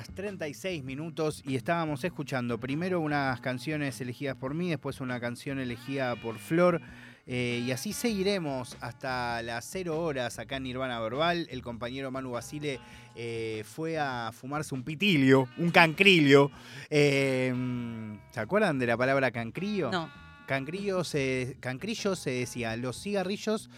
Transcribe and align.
horas 0.00 0.14
36 0.14 0.82
minutos 0.82 1.42
y 1.44 1.56
estábamos 1.56 2.04
escuchando 2.04 2.58
primero 2.58 3.00
unas 3.00 3.38
canciones 3.40 4.00
elegidas 4.00 4.34
por 4.34 4.54
mí, 4.54 4.70
después 4.70 5.00
una 5.02 5.20
canción 5.20 5.58
elegida 5.58 6.16
por 6.16 6.38
Flor. 6.38 6.80
eh, 7.26 7.62
y 7.66 7.70
así 7.70 7.92
seguiremos 7.92 8.78
hasta 8.80 9.42
las 9.42 9.66
0 9.70 10.00
horas 10.00 10.38
acá 10.38 10.56
en 10.56 10.62
Nirvana 10.62 10.98
Verbal. 11.00 11.46
El 11.50 11.60
compañero 11.60 12.10
Manu 12.10 12.30
Basile 12.30 12.80
eh, 13.14 13.62
fue 13.66 13.98
a 13.98 14.30
fumarse 14.32 14.74
un 14.74 14.84
pitilio, 14.84 15.48
un 15.58 15.70
cancrillo. 15.70 16.50
Eh, 16.88 17.54
¿Se 18.30 18.40
acuerdan 18.40 18.78
de 18.78 18.86
la 18.86 18.96
palabra 18.96 19.30
cancrillo? 19.30 19.90
No. 19.90 20.10
Cancrillo 20.46 21.04
se, 21.04 21.58
cancrillo 21.60 22.16
se 22.16 22.30
decía 22.30 22.74
los 22.76 23.02
cigarrillos 23.02 23.68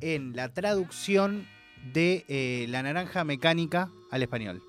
en 0.00 0.36
la 0.36 0.50
traducción 0.50 1.48
de 1.92 2.24
eh, 2.28 2.66
la 2.68 2.82
naranja 2.82 3.24
mecánica 3.24 3.90
al 4.12 4.22
español. 4.22 4.62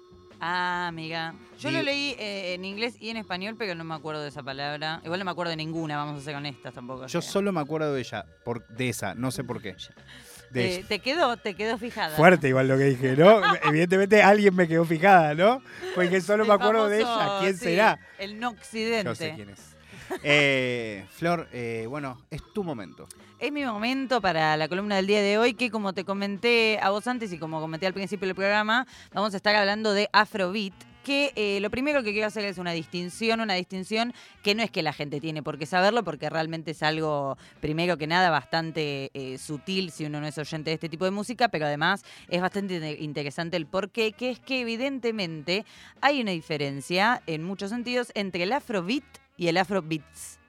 Ah, 0.48 0.86
amiga. 0.90 1.34
Yo 1.60 1.70
Di- 1.70 1.76
lo 1.76 1.82
leí 1.82 2.16
eh, 2.20 2.54
en 2.54 2.66
inglés 2.66 2.98
y 3.00 3.10
en 3.10 3.18
español, 3.18 3.56
pero 3.58 3.74
no 3.74 3.84
me 3.84 3.96
acuerdo 3.96 4.22
de 4.22 4.30
esa 4.30 4.44
palabra. 4.44 5.02
Igual 5.04 5.18
no 5.18 5.26
me 5.26 5.32
acuerdo 5.32 5.50
de 5.50 5.56
ninguna, 5.56 5.98
vamos 5.98 6.22
a 6.22 6.24
ser 6.24 6.36
honestas 6.36 6.72
tampoco. 6.72 7.08
Yo 7.08 7.20
o 7.20 7.22
sea. 7.24 7.32
solo 7.32 7.52
me 7.52 7.62
acuerdo 7.62 7.92
de 7.96 8.02
ella, 8.02 8.26
por, 8.44 8.68
de 8.68 8.90
esa, 8.90 9.16
no 9.16 9.32
sé 9.32 9.44
por 9.44 9.60
qué. 9.60 9.76
De 10.52 10.76
Eh, 10.76 10.86
te 10.88 11.00
quedó, 11.00 11.36
te 11.38 11.56
quedó 11.56 11.80
fijada. 11.80 12.16
Fuerte 12.16 12.48
igual 12.50 12.68
lo 12.68 12.78
que 12.78 12.84
dije, 12.84 13.16
¿no? 13.18 13.42
Evidentemente 13.64 14.22
alguien 14.22 14.56
me 14.56 14.68
quedó 14.68 14.86
fijada, 14.86 15.34
¿no? 15.34 15.64
Porque 15.96 16.22
solo 16.22 16.44
El 16.44 16.50
me 16.50 16.54
acuerdo 16.56 16.88
de 16.90 17.02
famoso, 17.02 17.24
ella. 17.26 17.40
¿Quién 17.42 17.58
sí, 17.58 17.64
será? 17.66 18.00
El 18.20 18.40
no 18.40 18.50
occidente. 18.50 19.06
Yo 19.06 19.16
sé 19.16 19.34
quién 19.36 19.50
es. 19.50 19.76
Eh, 20.22 21.06
Flor, 21.10 21.50
eh, 21.52 21.88
bueno, 21.90 22.22
es 22.30 22.42
tu 22.54 22.64
momento. 22.64 23.08
Es 23.38 23.52
mi 23.52 23.66
momento 23.66 24.22
para 24.22 24.56
la 24.56 24.70
columna 24.70 24.96
del 24.96 25.08
día 25.08 25.22
de 25.22 25.38
hoy, 25.38 25.54
que 25.54 25.70
como 25.70 25.94
te 25.94 26.06
comenté 26.06 26.80
a 26.82 26.90
vos 26.90 27.06
antes 27.06 27.34
y 27.34 27.38
como 27.38 27.60
comenté 27.60 27.86
al 27.86 27.94
principio 27.94 28.28
del 28.28 28.36
programa, 28.36 28.88
vamos 29.14 29.34
a 29.34 29.38
estar 29.38 29.56
hablando 29.56 29.94
de 29.94 30.10
Afrobeat. 30.14 30.74
Que 31.04 31.34
eh, 31.36 31.60
lo 31.60 31.70
primero 31.70 32.02
que 32.02 32.14
quiero 32.14 32.26
hacer 32.26 32.46
es 32.46 32.58
una 32.58 32.72
distinción, 32.72 33.40
una 33.40 33.54
distinción 33.54 34.14
que 34.42 34.56
no 34.56 34.64
es 34.64 34.72
que 34.72 34.82
la 34.82 34.92
gente 34.92 35.20
tiene 35.22 35.44
por 35.44 35.60
qué 35.60 35.68
saberlo, 35.68 36.04
porque 36.04 36.30
realmente 36.32 36.72
es 36.72 36.82
algo, 36.82 37.38
primero 37.60 37.98
que 37.98 38.08
nada, 38.08 38.32
bastante 38.32 39.12
eh, 39.14 39.38
sutil 39.38 39.92
si 39.92 40.06
uno 40.06 40.20
no 40.20 40.26
es 40.26 40.38
oyente 40.40 40.72
de 40.72 40.76
este 40.76 40.90
tipo 40.90 41.06
de 41.06 41.12
música, 41.12 41.50
pero 41.50 41.68
además 41.68 42.04
es 42.28 42.42
bastante 42.42 42.80
inte- 42.80 43.00
interesante 43.04 43.56
el 43.58 43.68
por 43.68 43.92
qué, 43.92 44.14
que 44.14 44.32
es 44.32 44.40
que 44.40 44.62
evidentemente 44.62 45.64
hay 46.02 46.22
una 46.22 46.32
diferencia 46.32 47.22
en 47.28 47.44
muchos 47.44 47.70
sentidos 47.70 48.12
entre 48.16 48.42
el 48.42 48.54
Afrobeat 48.54 49.04
y 49.38 49.50
el 49.50 49.58
Afrobeats 49.58 50.40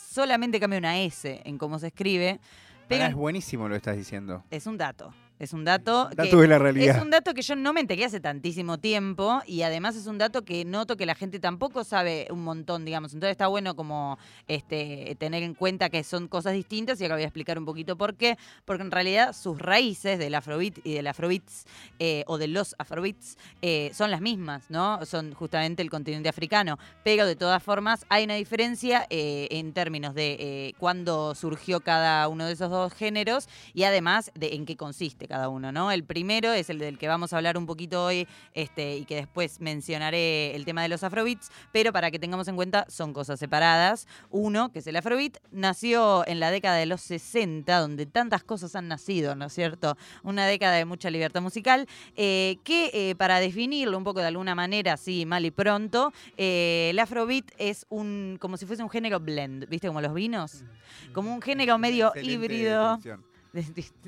solamente 0.00 0.58
cambia 0.60 0.78
una 0.78 0.98
S 1.00 1.40
en 1.44 1.58
cómo 1.58 1.78
se 1.78 1.88
escribe, 1.88 2.40
pero 2.88 3.00
Pará, 3.00 3.10
es 3.10 3.14
buenísimo 3.14 3.68
lo 3.68 3.74
que 3.74 3.78
estás 3.78 3.96
diciendo. 3.96 4.42
es 4.50 4.66
un 4.66 4.76
dato. 4.78 5.12
Es 5.40 5.54
un 5.54 5.64
dato. 5.64 6.08
que- 6.10 6.16
Dato 6.16 6.38
de 6.40 6.46
la 6.48 6.58
realidad. 6.58 6.96
es 6.96 7.02
un 7.02 7.08
dato 7.10 7.32
que 7.32 7.40
yo 7.40 7.56
no 7.56 7.72
me 7.72 7.80
enteré 7.80 8.04
hace 8.04 8.20
tantísimo 8.20 8.76
tiempo 8.78 9.40
y 9.46 9.62
además 9.62 9.96
es 9.96 10.06
un 10.06 10.18
dato 10.18 10.42
que 10.44 10.66
noto 10.66 10.98
que 10.98 11.06
la 11.06 11.14
gente 11.14 11.40
tampoco 11.40 11.82
sabe 11.82 12.26
un 12.30 12.44
montón, 12.44 12.84
digamos. 12.84 13.14
Entonces 13.14 13.32
está 13.32 13.46
bueno 13.46 13.74
como 13.74 14.18
este, 14.48 15.16
tener 15.18 15.42
en 15.42 15.54
cuenta 15.54 15.88
que 15.88 16.04
son 16.04 16.28
cosas 16.28 16.52
distintas 16.52 17.00
y 17.00 17.04
ahora 17.04 17.14
voy 17.14 17.22
a 17.24 17.26
explicar 17.26 17.58
un 17.58 17.64
poquito 17.64 17.96
por 17.96 18.16
qué. 18.16 18.36
Porque 18.66 18.82
en 18.82 18.90
realidad 18.90 19.32
sus 19.34 19.58
raíces 19.58 20.18
del 20.18 20.34
afrobeat 20.34 20.78
y 20.84 20.92
del 20.92 21.06
afrobeats 21.06 21.64
eh, 21.98 22.22
o 22.26 22.36
de 22.36 22.46
los 22.46 22.74
afrobeats 22.78 23.38
eh, 23.62 23.90
son 23.94 24.10
las 24.10 24.20
mismas, 24.20 24.64
¿no? 24.68 25.04
Son 25.06 25.32
justamente 25.32 25.80
el 25.80 25.88
continente 25.88 26.28
africano. 26.28 26.78
Pero 27.02 27.24
de 27.24 27.34
todas 27.36 27.62
formas 27.62 28.04
hay 28.10 28.24
una 28.24 28.34
diferencia 28.34 29.06
eh, 29.08 29.48
en 29.50 29.72
términos 29.72 30.14
de 30.14 30.36
eh, 30.38 30.72
cuándo 30.78 31.34
surgió 31.34 31.80
cada 31.80 32.28
uno 32.28 32.44
de 32.44 32.52
esos 32.52 32.70
dos 32.70 32.92
géneros 32.92 33.48
y 33.72 33.84
además 33.84 34.30
de 34.34 34.54
en 34.54 34.66
qué 34.66 34.76
consiste 34.76 35.29
cada 35.30 35.48
uno, 35.48 35.70
¿no? 35.70 35.92
El 35.92 36.02
primero 36.02 36.52
es 36.52 36.70
el 36.70 36.80
del 36.80 36.98
que 36.98 37.06
vamos 37.06 37.32
a 37.32 37.36
hablar 37.36 37.56
un 37.56 37.64
poquito 37.64 38.04
hoy 38.04 38.26
este, 38.52 38.96
y 38.96 39.04
que 39.04 39.14
después 39.14 39.60
mencionaré 39.60 40.56
el 40.56 40.64
tema 40.64 40.82
de 40.82 40.88
los 40.88 41.04
afrobeats, 41.04 41.52
pero 41.70 41.92
para 41.92 42.10
que 42.10 42.18
tengamos 42.18 42.48
en 42.48 42.56
cuenta 42.56 42.84
son 42.88 43.12
cosas 43.12 43.38
separadas. 43.38 44.08
Uno, 44.30 44.72
que 44.72 44.80
es 44.80 44.86
el 44.88 44.96
afrobeat, 44.96 45.38
nació 45.52 46.26
en 46.26 46.40
la 46.40 46.50
década 46.50 46.76
de 46.76 46.86
los 46.86 47.00
60, 47.02 47.78
donde 47.78 48.06
tantas 48.06 48.42
cosas 48.42 48.74
han 48.74 48.88
nacido, 48.88 49.36
¿no 49.36 49.46
es 49.46 49.52
cierto? 49.52 49.96
Una 50.24 50.46
década 50.46 50.74
de 50.74 50.84
mucha 50.84 51.10
libertad 51.10 51.40
musical, 51.40 51.86
eh, 52.16 52.58
que 52.64 52.90
eh, 52.92 53.14
para 53.14 53.38
definirlo 53.38 53.96
un 53.96 54.02
poco 54.02 54.18
de 54.18 54.26
alguna 54.26 54.56
manera, 54.56 54.94
así 54.94 55.26
mal 55.26 55.46
y 55.46 55.52
pronto, 55.52 56.12
eh, 56.36 56.88
el 56.90 56.98
afrobeat 56.98 57.52
es 57.56 57.86
un 57.88 58.36
como 58.40 58.56
si 58.56 58.66
fuese 58.66 58.82
un 58.82 58.90
género 58.90 59.20
blend, 59.20 59.68
¿viste? 59.68 59.86
Como 59.86 60.00
los 60.00 60.12
vinos. 60.12 60.64
Como 61.12 61.32
un 61.32 61.40
género 61.40 61.78
medio 61.78 62.08
Excelente 62.08 62.32
híbrido. 62.32 62.96
definición. 62.96 63.29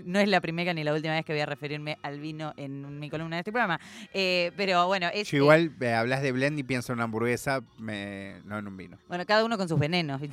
No 0.04 0.18
es 0.20 0.28
la 0.28 0.40
primera 0.40 0.72
ni 0.74 0.84
la 0.84 0.92
última 0.92 1.14
vez 1.14 1.24
que 1.24 1.32
voy 1.32 1.40
a 1.40 1.46
referirme 1.46 1.98
al 2.02 2.20
vino 2.20 2.52
en 2.56 2.98
mi 2.98 3.08
columna 3.10 3.36
de 3.36 3.40
este 3.40 3.52
programa. 3.52 3.80
Eh, 4.14 4.52
pero 4.56 4.86
bueno, 4.86 5.08
es. 5.12 5.28
Yo 5.30 5.38
igual 5.38 5.72
eh, 5.80 5.92
hablas 5.92 6.22
de 6.22 6.32
blend 6.32 6.58
y 6.58 6.62
pienso 6.62 6.92
en 6.92 6.98
una 6.98 7.04
hamburguesa, 7.04 7.60
me- 7.78 8.40
no 8.44 8.58
en 8.58 8.66
un 8.68 8.76
vino. 8.76 8.98
Bueno, 9.08 9.24
cada 9.26 9.44
uno 9.44 9.56
con 9.58 9.68
sus 9.68 9.78
venenos. 9.78 10.20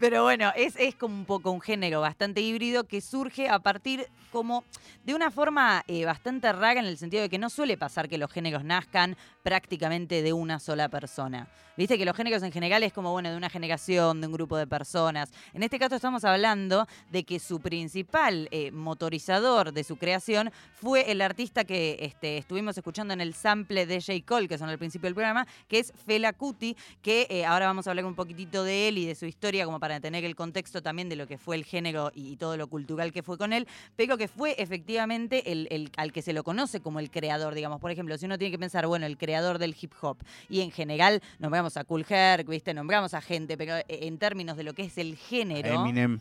Pero 0.00 0.22
bueno, 0.22 0.52
es, 0.56 0.74
es 0.76 0.94
como 0.94 1.14
un 1.14 1.24
poco 1.24 1.50
un 1.50 1.60
género 1.60 2.00
bastante 2.00 2.40
híbrido 2.40 2.84
que 2.84 3.00
surge 3.00 3.48
a 3.48 3.58
partir 3.58 4.06
como 4.32 4.64
de 5.04 5.14
una 5.14 5.30
forma 5.30 5.84
eh, 5.86 6.04
bastante 6.04 6.52
rara 6.52 6.80
en 6.80 6.86
el 6.86 6.98
sentido 6.98 7.22
de 7.22 7.28
que 7.28 7.38
no 7.38 7.50
suele 7.50 7.76
pasar 7.76 8.08
que 8.08 8.18
los 8.18 8.30
géneros 8.32 8.64
nazcan 8.64 9.16
prácticamente 9.42 10.22
de 10.22 10.32
una 10.32 10.58
sola 10.58 10.88
persona. 10.88 11.46
Viste 11.76 11.98
que 11.98 12.04
los 12.04 12.16
géneros 12.16 12.42
en 12.42 12.52
general 12.52 12.82
es 12.82 12.92
como, 12.92 13.10
bueno, 13.12 13.30
de 13.30 13.36
una 13.36 13.50
generación, 13.50 14.20
de 14.20 14.26
un 14.28 14.32
grupo 14.32 14.56
de 14.56 14.66
personas. 14.66 15.30
En 15.52 15.62
este 15.62 15.78
caso 15.78 15.96
estamos 15.96 16.24
hablando 16.24 16.73
de 17.10 17.24
que 17.24 17.38
su 17.38 17.60
principal 17.60 18.48
eh, 18.50 18.70
motorizador 18.70 19.72
de 19.72 19.84
su 19.84 19.96
creación 19.96 20.50
fue 20.74 21.10
el 21.10 21.20
artista 21.20 21.64
que 21.64 21.96
este, 22.00 22.38
estuvimos 22.38 22.76
escuchando 22.76 23.14
en 23.14 23.20
el 23.20 23.34
sample 23.34 23.86
de 23.86 24.00
J. 24.00 24.24
Cole, 24.26 24.48
que 24.48 24.58
son 24.58 24.68
al 24.68 24.78
principio 24.78 25.06
del 25.06 25.14
programa, 25.14 25.46
que 25.68 25.78
es 25.78 25.92
Fela 26.06 26.32
Kuti, 26.32 26.76
que 27.02 27.26
eh, 27.30 27.44
ahora 27.44 27.66
vamos 27.66 27.86
a 27.86 27.90
hablar 27.90 28.04
un 28.04 28.14
poquitito 28.14 28.64
de 28.64 28.88
él 28.88 28.98
y 28.98 29.06
de 29.06 29.14
su 29.14 29.26
historia, 29.26 29.64
como 29.64 29.80
para 29.80 30.00
tener 30.00 30.24
el 30.24 30.34
contexto 30.34 30.82
también 30.82 31.08
de 31.08 31.16
lo 31.16 31.26
que 31.26 31.38
fue 31.38 31.56
el 31.56 31.64
género 31.64 32.10
y, 32.14 32.34
todo 32.34 32.56
lo 32.56 32.66
cultural 32.66 33.12
que 33.12 33.22
fue 33.22 33.38
con 33.38 33.52
él, 33.52 33.68
pero 33.94 34.18
que 34.18 34.26
fue 34.26 34.56
efectivamente 34.58 35.52
el- 35.52 35.90
al 35.96 36.12
que 36.12 36.20
se 36.20 36.32
lo 36.32 36.42
conoce 36.42 36.80
como 36.80 36.98
el 36.98 37.10
creador, 37.10 37.54
digamos. 37.54 37.80
Por 37.80 37.90
ejemplo, 37.92 38.18
si 38.18 38.26
uno 38.26 38.38
tiene 38.38 38.50
que 38.50 38.58
pensar, 38.58 38.86
bueno, 38.86 39.06
el 39.06 39.16
creador 39.16 39.58
del 39.58 39.76
hip 39.80 39.92
hop, 40.00 40.18
y 40.48 40.60
en 40.60 40.70
general 40.72 41.22
nombramos 41.38 41.76
a 41.76 41.84
Cool 41.84 42.04
Herc, 42.08 42.48
¿viste? 42.48 42.74
Nombramos 42.74 43.14
a 43.14 43.20
gente, 43.20 43.56
pero 43.56 43.76
eh, 43.76 43.84
en 43.88 44.18
términos 44.18 44.56
de 44.56 44.64
lo 44.64 44.72
que 44.74 44.82
es 44.82 44.98
el 44.98 45.16
género. 45.16 45.68
Eminem. 45.68 46.18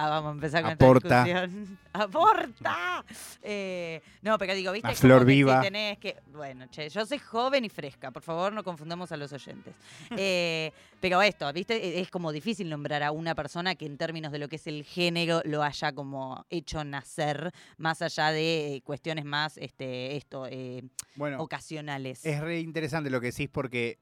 Ah, 0.00 0.08
vamos 0.10 0.28
a 0.30 0.32
empezar 0.34 0.62
con 0.62 0.72
Aporta. 0.72 1.26
esta 1.26 1.46
discusión. 1.46 1.78
¡Aporta! 1.92 3.04
Eh, 3.42 4.00
no, 4.22 4.38
pero 4.38 4.54
digo, 4.54 4.70
¿viste? 4.70 4.86
La 4.88 4.94
flor 4.94 5.18
como 5.18 5.26
que 5.26 5.34
viva. 5.34 5.60
tenés 5.60 5.98
que... 5.98 6.16
Bueno, 6.32 6.66
che, 6.70 6.88
yo 6.88 7.04
soy 7.04 7.18
joven 7.18 7.64
y 7.64 7.68
fresca. 7.68 8.12
Por 8.12 8.22
favor, 8.22 8.52
no 8.52 8.62
confundamos 8.62 9.10
a 9.10 9.16
los 9.16 9.32
oyentes. 9.32 9.74
Eh, 10.16 10.72
pero 11.00 11.20
esto, 11.22 11.52
¿viste? 11.52 12.00
Es 12.00 12.10
como 12.10 12.32
difícil 12.32 12.68
nombrar 12.68 13.02
a 13.02 13.10
una 13.12 13.34
persona 13.34 13.74
que 13.74 13.86
en 13.86 13.96
términos 13.98 14.30
de 14.32 14.38
lo 14.38 14.48
que 14.48 14.56
es 14.56 14.66
el 14.66 14.84
género 14.84 15.42
lo 15.44 15.62
haya 15.62 15.92
como 15.92 16.44
hecho 16.50 16.82
nacer, 16.84 17.52
más 17.76 18.02
allá 18.02 18.30
de 18.30 18.74
eh, 18.76 18.82
cuestiones 18.82 19.24
más, 19.24 19.58
este, 19.58 20.16
esto, 20.16 20.46
eh, 20.48 20.82
Bueno, 21.16 21.40
ocasionales. 21.40 22.24
es 22.24 22.40
re 22.40 22.60
interesante 22.60 23.10
lo 23.10 23.20
que 23.20 23.28
decís 23.28 23.48
porque 23.48 23.98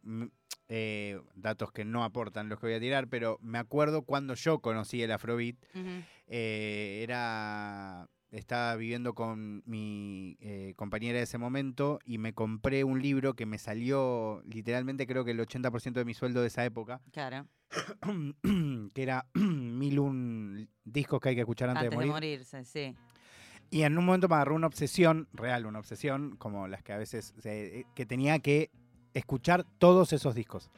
eh, 0.68 1.20
datos 1.34 1.70
que 1.72 1.84
no 1.84 2.02
aportan 2.04 2.48
los 2.48 2.58
que 2.60 2.66
voy 2.66 2.74
a 2.74 2.80
tirar, 2.80 3.08
pero 3.08 3.38
me 3.40 3.58
acuerdo 3.58 4.02
cuando 4.02 4.34
yo 4.34 4.58
conocí 4.60 5.02
el 5.02 5.12
Afrobeat, 5.12 5.56
eh, 6.28 7.00
era 7.02 8.08
estaba 8.32 8.74
viviendo 8.76 9.14
con 9.14 9.62
mi 9.66 10.36
eh, 10.40 10.74
compañera 10.76 11.18
de 11.18 11.24
ese 11.24 11.38
momento 11.38 12.00
y 12.04 12.18
me 12.18 12.32
compré 12.34 12.82
un 12.84 13.00
libro 13.00 13.34
que 13.34 13.46
me 13.46 13.56
salió 13.58 14.42
literalmente 14.44 15.06
creo 15.06 15.24
que 15.24 15.31
el 15.31 15.40
80% 15.40 16.00
de 16.00 16.04
mi 16.04 16.12
sueldo 16.12 16.40
de 16.43 16.49
esa 16.49 16.64
época, 16.64 17.00
Claro, 17.12 17.46
que 18.94 19.02
era 19.02 19.26
mil 19.34 19.99
un 20.00 20.69
discos 20.84 21.20
que 21.20 21.31
hay 21.31 21.34
que 21.34 21.42
escuchar 21.42 21.70
antes, 21.70 21.84
antes 21.87 21.90
de 21.90 21.90
de 21.90 21.96
morir. 21.96 22.12
morirse, 22.12 22.64
sí. 22.64 22.94
Y 23.70 23.82
en 23.82 23.96
un 23.99 24.04
momento 24.04 24.28
me 24.28 24.34
agarró 24.37 24.54
una 24.54 24.66
obsesión, 24.69 25.28
real, 25.32 25.66
una 25.66 25.78
obsesión, 25.81 26.37
como 26.37 26.69
las 26.69 26.82
que 26.82 26.92
a 26.92 26.99
veces, 26.99 27.34
se- 27.38 27.84
que 27.94 28.06
tenía 28.06 28.38
que 28.38 28.70
escuchar 29.18 29.64
todos 29.78 30.12
esos 30.12 30.34
discos. 30.34 30.70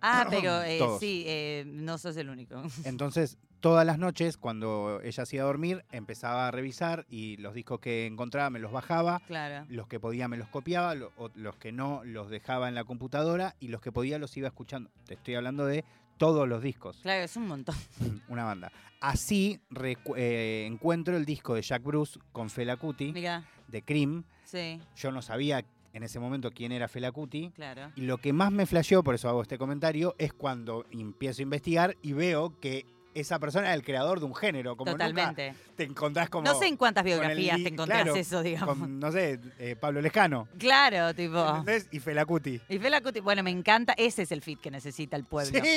Ah, 0.00 0.26
pero 0.30 0.62
eh, 0.62 0.78
Todos. 0.78 1.00
sí, 1.00 1.24
eh, 1.26 1.64
no 1.66 1.98
sos 1.98 2.16
el 2.16 2.28
único. 2.30 2.62
Entonces, 2.84 3.36
todas 3.60 3.84
las 3.84 3.98
noches, 3.98 4.36
cuando 4.36 5.00
ella 5.02 5.26
se 5.26 5.36
iba 5.36 5.44
a 5.44 5.46
dormir, 5.48 5.84
empezaba 5.90 6.46
a 6.48 6.50
revisar 6.50 7.06
y 7.10 7.36
los 7.38 7.54
discos 7.54 7.80
que 7.80 8.06
encontraba 8.06 8.50
me 8.50 8.58
los 8.60 8.70
bajaba, 8.70 9.20
Claro. 9.26 9.66
los 9.68 9.88
que 9.88 9.98
podía 9.98 10.28
me 10.28 10.36
los 10.36 10.48
copiaba, 10.48 10.94
lo- 10.94 11.12
o 11.16 11.30
los 11.34 11.56
que 11.56 11.72
no 11.72 12.02
los 12.04 12.30
dejaba 12.30 12.68
en 12.68 12.74
la 12.76 12.84
computadora 12.84 13.56
y 13.58 13.68
los 13.68 13.80
que 13.80 13.90
podía 13.90 14.18
los 14.18 14.36
iba 14.36 14.46
escuchando. 14.48 14.90
Te 15.06 15.14
estoy 15.14 15.34
hablando 15.34 15.66
de 15.66 15.84
todos 16.18 16.48
los 16.48 16.62
discos, 16.62 16.98
Claro, 17.02 17.24
es 17.24 17.36
un 17.36 17.48
montón. 17.48 17.74
una 18.28 18.44
banda. 18.44 18.70
Así 19.00 19.60
recu- 19.70 20.14
eh, 20.16 20.66
encuentro 20.66 21.16
el 21.16 21.24
disco 21.24 21.54
de 21.54 21.62
Jack 21.62 21.82
Bruce 21.84 22.18
con 22.32 22.50
Fela 22.50 22.76
Mira, 23.12 23.44
de 23.68 23.82
Cream. 23.82 24.24
sí, 24.44 24.80
Yo 24.96 25.12
no 25.12 25.22
sabía 25.22 25.64
en 25.98 26.04
ese 26.04 26.18
momento 26.18 26.50
quién 26.50 26.72
era 26.72 26.88
Fela 26.88 27.12
Kuti. 27.12 27.50
claro. 27.54 27.92
Y 27.96 28.02
lo 28.02 28.16
que 28.18 28.32
más 28.32 28.50
me 28.50 28.64
flasheó, 28.66 29.02
por 29.04 29.14
eso 29.14 29.28
hago 29.28 29.42
este 29.42 29.58
comentario, 29.58 30.14
es 30.18 30.32
cuando 30.32 30.86
empiezo 30.90 31.42
a 31.42 31.44
investigar 31.44 31.96
y 32.02 32.14
veo 32.14 32.58
que 32.60 32.86
esa 33.14 33.40
persona 33.40 33.66
era 33.66 33.74
el 33.74 33.82
creador 33.82 34.20
de 34.20 34.26
un 34.26 34.34
género. 34.34 34.76
Como 34.76 34.92
nunca 34.92 35.06
Totalmente. 35.08 35.54
te 35.76 35.82
encontrás 35.84 36.30
como. 36.30 36.44
No 36.44 36.54
sé 36.56 36.66
en 36.68 36.76
cuántas 36.76 37.04
el 37.04 37.12
biografías 37.12 37.56
te 37.60 37.68
encontrás 37.68 38.02
claro, 38.02 38.16
eso, 38.16 38.42
digamos. 38.44 38.78
Con, 38.78 39.00
no 39.00 39.10
sé, 39.10 39.40
eh, 39.58 39.74
Pablo 39.74 40.00
Lescano. 40.00 40.46
Claro, 40.56 41.12
tipo. 41.14 41.44
¿Entendés? 41.48 41.88
Y 41.90 41.98
Felacuti. 41.98 42.60
Y 42.68 42.78
Fela 42.78 43.00
Kuti, 43.00 43.18
bueno, 43.20 43.42
me 43.42 43.50
encanta, 43.50 43.92
ese 43.94 44.22
es 44.22 44.30
el 44.30 44.40
fit 44.40 44.60
que 44.60 44.70
necesita 44.70 45.16
el 45.16 45.24
pueblo. 45.24 45.58
Sí. 45.64 45.68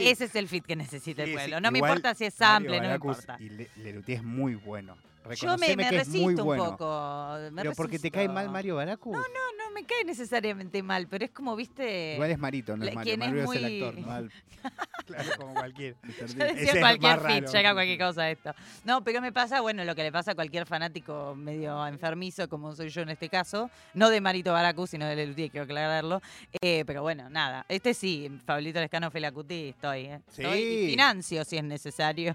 Ese 0.00 0.24
es 0.26 0.34
el 0.36 0.48
fit 0.48 0.64
que 0.64 0.76
necesita 0.76 1.24
Sí, 1.24 1.30
el 1.30 1.36
sí. 1.36 1.42
pueblo. 1.42 1.60
No 1.60 1.70
me 1.70 1.80
importa 1.80 2.14
si 2.14 2.24
es 2.24 2.40
Mario 2.40 2.54
sample, 2.70 2.80
no 2.80 2.88
me 2.88 2.94
importa. 2.94 3.36
Y 3.38 3.48
Le- 3.50 3.70
Lelutier 3.76 4.18
es 4.18 4.24
muy 4.24 4.54
bueno. 4.54 4.96
Yo 5.36 5.56
me, 5.58 5.74
muy 5.76 5.84
resisto 5.84 6.44
un 6.44 6.56
poco. 6.56 7.36
me 7.52 7.62
Pero 7.62 7.74
porque 7.74 7.98
te 7.98 8.10
cae 8.10 8.28
mal. 8.28 8.48
Mario 8.50 8.76
Baracus. 8.76 9.12
No, 9.12 9.20
no 9.20 9.70
me 9.74 9.84
cae 9.84 10.04
necesariamente 10.04 10.82
mal, 10.82 11.06
pero 11.08 11.24
es 11.24 11.30
como, 11.30 11.54
viste. 11.56 12.14
Igual 12.14 12.30
es 12.30 12.38
Marito, 12.38 12.76
no 12.76 12.84
es 12.84 12.94
Mario. 12.94 13.10
quien 13.16 13.22
es 13.22 13.28
Mario 13.28 13.42
es, 13.52 13.56
el 13.56 13.62
muy- 13.62 13.82
actor, 13.82 13.98
no 14.00 14.28
Claro, 15.06 15.30
como 15.38 15.54
cualquier. 15.54 15.96
Yo 16.02 16.44
decía 16.44 16.80
cualquier 16.80 17.20
fit, 17.20 17.46
llega 17.46 17.72
cualquier 17.72 17.98
cosa 17.98 18.28
esto. 18.30 18.52
No, 18.84 19.02
pero 19.04 19.20
me 19.22 19.32
pasa, 19.32 19.60
bueno, 19.62 19.84
lo 19.84 19.94
que 19.94 20.02
le 20.02 20.12
pasa 20.12 20.32
a 20.32 20.34
cualquier 20.34 20.66
fanático 20.66 21.34
medio 21.34 21.86
enfermizo, 21.86 22.48
como 22.48 22.74
soy 22.74 22.88
yo 22.90 23.02
en 23.02 23.10
este 23.10 23.28
caso, 23.28 23.70
no 23.94 24.10
de 24.10 24.20
Marito 24.20 24.52
Baracus, 24.52 24.90
sino 24.90 25.06
de 25.06 25.16
Lelutier, 25.16 25.50
quiero 25.50 25.64
aclararlo. 25.64 26.20
Eh, 26.60 26.84
pero 26.86 27.02
bueno, 27.02 27.30
nada. 27.30 27.64
Este 27.68 27.94
sí, 27.94 28.28
Pablito 28.44 28.80
Lescano 28.80 29.10
Felacuti, 29.10 29.68
estoy, 29.68 30.00
¿eh? 30.06 30.20
Estoy 30.28 30.58
y 30.58 30.84
Sí. 30.84 30.90
financio 30.90 31.44
si 31.44 31.56
es 31.56 31.64
necesario. 31.64 32.34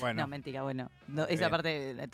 Bueno, 0.00 0.22
No, 0.22 0.26
mentira, 0.28 0.62
bueno, 0.62 0.90
no, 1.08 1.22
esa 1.24 1.34
Bien. 1.36 1.50
parte 1.50 1.94
la 1.94 2.08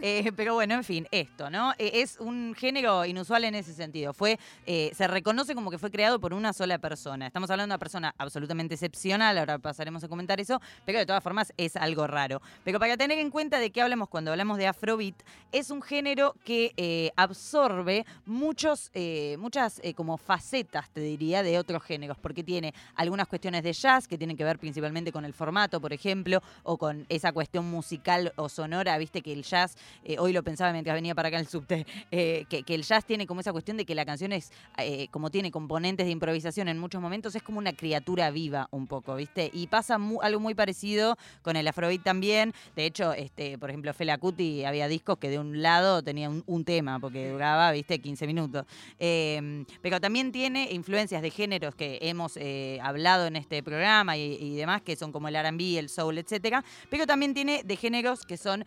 Eh, 0.00 0.32
pero 0.36 0.54
bueno, 0.54 0.74
en 0.74 0.84
fin, 0.84 1.06
esto, 1.10 1.50
¿no? 1.50 1.72
Eh, 1.78 1.90
es 1.94 2.18
un 2.20 2.54
género 2.54 3.04
inusual 3.04 3.44
en 3.44 3.54
ese 3.54 3.72
sentido. 3.72 4.12
Fue, 4.12 4.38
eh, 4.66 4.92
se 4.94 5.06
reconoce 5.06 5.54
como 5.54 5.70
que 5.70 5.78
fue 5.78 5.90
creado 5.90 6.20
por 6.20 6.34
una 6.34 6.52
sola 6.52 6.78
persona. 6.78 7.26
Estamos 7.26 7.50
hablando 7.50 7.72
de 7.72 7.74
una 7.74 7.78
persona 7.78 8.14
absolutamente 8.18 8.74
excepcional, 8.74 9.38
ahora 9.38 9.58
pasaremos 9.58 10.04
a 10.04 10.08
comentar 10.08 10.40
eso, 10.40 10.60
pero 10.84 10.98
de 10.98 11.06
todas 11.06 11.22
formas 11.22 11.52
es 11.56 11.76
algo 11.76 12.06
raro. 12.06 12.40
Pero 12.64 12.78
para 12.78 12.96
tener 12.96 13.18
en 13.18 13.30
cuenta 13.30 13.58
de 13.58 13.70
qué 13.70 13.82
hablamos 13.82 14.08
cuando 14.08 14.30
hablamos 14.30 14.58
de 14.58 14.66
Afrobeat, 14.66 15.16
es 15.52 15.70
un 15.70 15.82
género 15.82 16.34
que 16.44 16.72
eh, 16.76 17.10
absorbe 17.16 18.04
muchos, 18.26 18.90
muchas 19.38 19.80
como 19.94 20.16
facetas, 20.16 20.90
te 20.90 21.00
diría, 21.00 21.42
de 21.42 21.58
otros 21.58 21.82
géneros, 21.82 22.18
porque 22.18 22.44
tiene 22.44 22.74
algunas 22.94 23.26
cuestiones 23.26 23.62
de 23.62 23.72
jazz 23.72 24.06
que 24.06 24.18
tienen 24.18 24.36
que 24.36 24.44
ver 24.44 24.58
principalmente 24.58 25.12
con 25.12 25.24
el 25.24 25.32
formato, 25.32 25.80
por 25.80 25.92
ejemplo, 25.92 26.42
o 26.62 26.76
con 26.76 27.06
esa 27.08 27.32
cuestión 27.32 27.70
musical 27.70 28.32
o 28.36 28.48
sonora, 28.48 28.98
viste 28.98 29.22
el 29.32 29.42
jazz, 29.42 29.76
eh, 30.04 30.16
hoy 30.18 30.32
lo 30.32 30.42
pensaba 30.42 30.72
mientras 30.72 30.94
venía 30.94 31.14
para 31.14 31.28
acá 31.28 31.36
en 31.38 31.42
el 31.42 31.48
subte, 31.48 31.86
eh, 32.10 32.44
que, 32.48 32.62
que 32.62 32.74
el 32.74 32.82
jazz 32.82 33.04
tiene 33.04 33.26
como 33.26 33.40
esa 33.40 33.52
cuestión 33.52 33.76
de 33.76 33.84
que 33.84 33.94
la 33.94 34.04
canción 34.04 34.32
es, 34.32 34.52
eh, 34.78 35.08
como 35.10 35.30
tiene 35.30 35.50
componentes 35.50 36.06
de 36.06 36.12
improvisación 36.12 36.68
en 36.68 36.78
muchos 36.78 37.00
momentos, 37.00 37.34
es 37.34 37.42
como 37.42 37.58
una 37.58 37.72
criatura 37.72 38.30
viva 38.30 38.68
un 38.70 38.86
poco, 38.86 39.14
viste, 39.16 39.50
y 39.52 39.66
pasa 39.66 39.98
algo 40.22 40.40
muy 40.40 40.54
parecido 40.54 41.16
con 41.42 41.56
el 41.56 41.66
afrobeat 41.68 42.02
también, 42.02 42.52
de 42.76 42.86
hecho, 42.86 43.12
este, 43.12 43.58
por 43.58 43.70
ejemplo, 43.70 43.92
Fela 43.94 44.18
Kuti 44.18 44.64
había 44.64 44.88
discos 44.88 45.18
que 45.18 45.30
de 45.30 45.38
un 45.38 45.62
lado 45.62 46.02
tenía 46.02 46.28
un, 46.28 46.64
tema, 46.64 46.98
porque 46.98 47.30
duraba, 47.30 47.70
viste, 47.70 48.00
15 48.00 48.26
minutos. 48.26 48.66
Eh, 48.98 49.64
pero 49.80 50.00
también 50.00 50.32
tiene 50.32 50.70
influencias 50.72 51.22
de 51.22 51.30
géneros 51.30 51.74
que 51.74 51.98
hemos 52.02 52.36
hablado 52.82 53.26
en 53.26 53.36
este 53.36 53.62
programa 53.62 54.16
y, 54.16 54.56
demás, 54.56 54.82
que 54.82 54.96
son 54.96 55.12
como 55.12 55.28
el 55.28 55.36
R&B, 55.36 55.78
el 55.78 55.88
soul, 55.88 56.18
etcétera. 56.18 56.64
Pero 56.90 57.06
también 57.06 57.34
tiene 57.34 57.62
de 57.64 57.76
géneros 57.76 58.24
que 58.24 58.36
son 58.36 58.64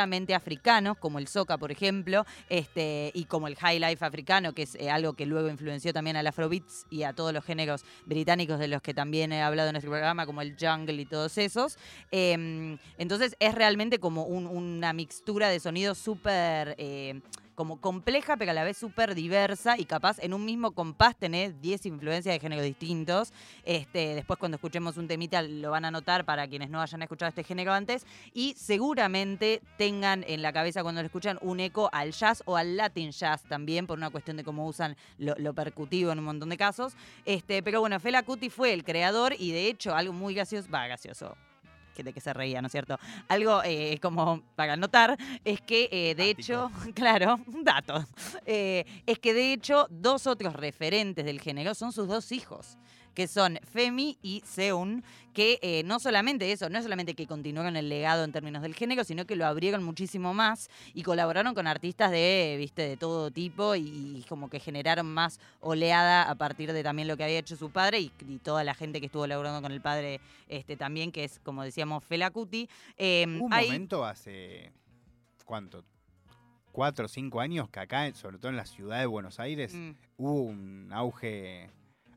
netamente 0.00 0.34
africanos, 0.34 0.96
como 0.96 1.18
el 1.18 1.28
soca, 1.28 1.58
por 1.58 1.70
ejemplo, 1.70 2.24
este, 2.48 3.10
y 3.14 3.24
como 3.26 3.48
el 3.48 3.56
high 3.56 3.78
life 3.78 4.02
africano, 4.04 4.54
que 4.54 4.62
es 4.62 4.74
eh, 4.76 4.90
algo 4.90 5.12
que 5.12 5.26
luego 5.26 5.48
influenció 5.50 5.92
también 5.92 6.16
al 6.16 6.26
afrobeats 6.26 6.86
y 6.90 7.02
a 7.02 7.12
todos 7.12 7.34
los 7.34 7.44
géneros 7.44 7.84
británicos 8.06 8.58
de 8.58 8.68
los 8.68 8.80
que 8.80 8.94
también 8.94 9.30
he 9.32 9.42
hablado 9.42 9.68
en 9.68 9.76
este 9.76 9.88
programa, 9.88 10.24
como 10.24 10.40
el 10.40 10.56
jungle 10.58 11.02
y 11.02 11.04
todos 11.04 11.36
esos. 11.36 11.76
Eh, 12.12 12.78
entonces 12.96 13.36
es 13.40 13.54
realmente 13.54 13.98
como 13.98 14.24
un- 14.24 14.46
una 14.46 14.92
mixtura 14.94 15.48
de 15.50 15.60
sonidos 15.60 15.98
súper... 15.98 16.74
eh, 16.78 17.20
como 17.60 17.78
compleja, 17.78 18.38
pero 18.38 18.52
a 18.52 18.54
la 18.54 18.64
vez 18.64 18.78
súper 18.78 19.14
diversa 19.14 19.76
y 19.76 19.84
capaz 19.84 20.18
en 20.20 20.32
un 20.32 20.46
mismo 20.46 20.70
compás 20.70 21.14
tenés 21.14 21.60
10 21.60 21.84
influencias 21.84 22.34
de 22.34 22.40
géneros 22.40 22.64
distintos. 22.64 23.34
Este, 23.64 24.14
después 24.14 24.38
cuando 24.38 24.56
escuchemos 24.56 24.96
un 24.96 25.06
temita 25.06 25.42
lo 25.42 25.70
van 25.70 25.84
a 25.84 25.90
notar 25.90 26.24
para 26.24 26.48
quienes 26.48 26.70
no 26.70 26.80
hayan 26.80 27.02
escuchado 27.02 27.28
este 27.28 27.44
género 27.44 27.74
antes 27.74 28.06
y 28.32 28.54
seguramente 28.56 29.60
tengan 29.76 30.24
en 30.26 30.40
la 30.40 30.54
cabeza 30.54 30.82
cuando 30.82 31.02
lo 31.02 31.06
escuchan 31.06 31.38
un 31.42 31.60
eco 31.60 31.90
al 31.92 32.12
jazz 32.12 32.42
o 32.46 32.56
al 32.56 32.78
latin 32.78 33.10
jazz 33.10 33.42
también 33.42 33.86
por 33.86 33.98
una 33.98 34.08
cuestión 34.08 34.38
de 34.38 34.42
cómo 34.42 34.66
usan 34.66 34.96
lo, 35.18 35.52
percutivo 35.52 36.12
en 36.12 36.18
un 36.18 36.24
montón 36.24 36.48
de 36.48 36.56
casos. 36.56 36.94
Este, 37.26 37.62
pero 37.62 37.80
bueno, 37.80 38.00
Fela 38.00 38.22
Kuti 38.22 38.48
fue 38.48 38.72
el 38.72 38.84
creador 38.84 39.34
y 39.38 39.52
de 39.52 39.68
hecho 39.68 39.94
algo 39.94 40.14
muy 40.14 40.32
gracioso, 40.32 40.70
va 40.70 40.86
gracioso, 40.86 41.36
de 41.96 42.12
que 42.12 42.20
se 42.20 42.32
reía, 42.32 42.60
¿no 42.60 42.66
es 42.66 42.72
cierto? 42.72 42.98
Algo 43.28 43.62
eh, 43.64 43.98
como 44.00 44.42
para 44.54 44.76
notar 44.76 45.16
es 45.44 45.60
que 45.60 45.88
eh, 45.92 46.14
de 46.14 46.30
hecho, 46.30 46.70
claro, 46.94 47.38
un 47.46 47.64
dato, 47.64 48.06
eh, 48.46 48.84
es 49.06 49.18
que 49.18 49.34
de 49.34 49.52
hecho 49.52 49.86
dos 49.90 50.26
otros 50.26 50.54
referentes 50.54 51.24
del 51.24 51.40
género 51.40 51.74
son 51.74 51.92
sus 51.92 52.08
dos 52.08 52.32
hijos 52.32 52.78
que 53.14 53.26
son 53.28 53.58
Femi 53.72 54.18
y 54.22 54.42
Seun, 54.46 55.02
que 55.34 55.58
eh, 55.62 55.82
no 55.84 56.00
solamente 56.00 56.50
eso, 56.50 56.68
no 56.68 56.78
es 56.78 56.84
solamente 56.84 57.14
que 57.14 57.26
continuaron 57.26 57.76
el 57.76 57.88
legado 57.88 58.24
en 58.24 58.32
términos 58.32 58.62
del 58.62 58.74
género, 58.74 59.04
sino 59.04 59.26
que 59.26 59.36
lo 59.36 59.46
abrieron 59.46 59.82
muchísimo 59.84 60.34
más 60.34 60.68
y 60.94 61.02
colaboraron 61.02 61.54
con 61.54 61.66
artistas 61.66 62.10
de, 62.10 62.56
viste, 62.58 62.82
de 62.82 62.96
todo 62.96 63.30
tipo 63.30 63.74
y, 63.76 63.82
y 64.18 64.24
como 64.28 64.50
que 64.50 64.58
generaron 64.60 65.06
más 65.06 65.38
oleada 65.60 66.28
a 66.28 66.34
partir 66.34 66.72
de 66.72 66.82
también 66.82 67.06
lo 67.08 67.16
que 67.16 67.24
había 67.24 67.38
hecho 67.38 67.56
su 67.56 67.70
padre 67.70 68.00
y, 68.00 68.12
y 68.28 68.38
toda 68.38 68.64
la 68.64 68.74
gente 68.74 68.98
que 69.00 69.06
estuvo 69.06 69.26
laborando 69.26 69.62
con 69.62 69.70
el 69.72 69.80
padre 69.80 70.20
este 70.48 70.76
también, 70.76 71.12
que 71.12 71.24
es 71.24 71.38
como 71.44 71.62
decíamos 71.62 72.04
Fela 72.04 72.30
Kuti. 72.30 72.68
Eh, 72.96 73.26
Hubo 73.38 73.46
un 73.46 73.52
hay- 73.52 73.66
momento 73.66 74.04
hace. 74.04 74.72
¿Cuánto? 75.44 75.84
Cuatro 76.72 77.06
o 77.06 77.08
cinco 77.08 77.40
años 77.40 77.68
que 77.68 77.80
acá, 77.80 78.12
sobre 78.14 78.38
todo 78.38 78.50
en 78.50 78.56
la 78.56 78.64
ciudad 78.64 79.00
de 79.00 79.06
Buenos 79.06 79.40
Aires, 79.40 79.74
Mm. 79.74 79.90
hubo 80.18 80.42
un 80.42 80.88
auge 80.92 81.68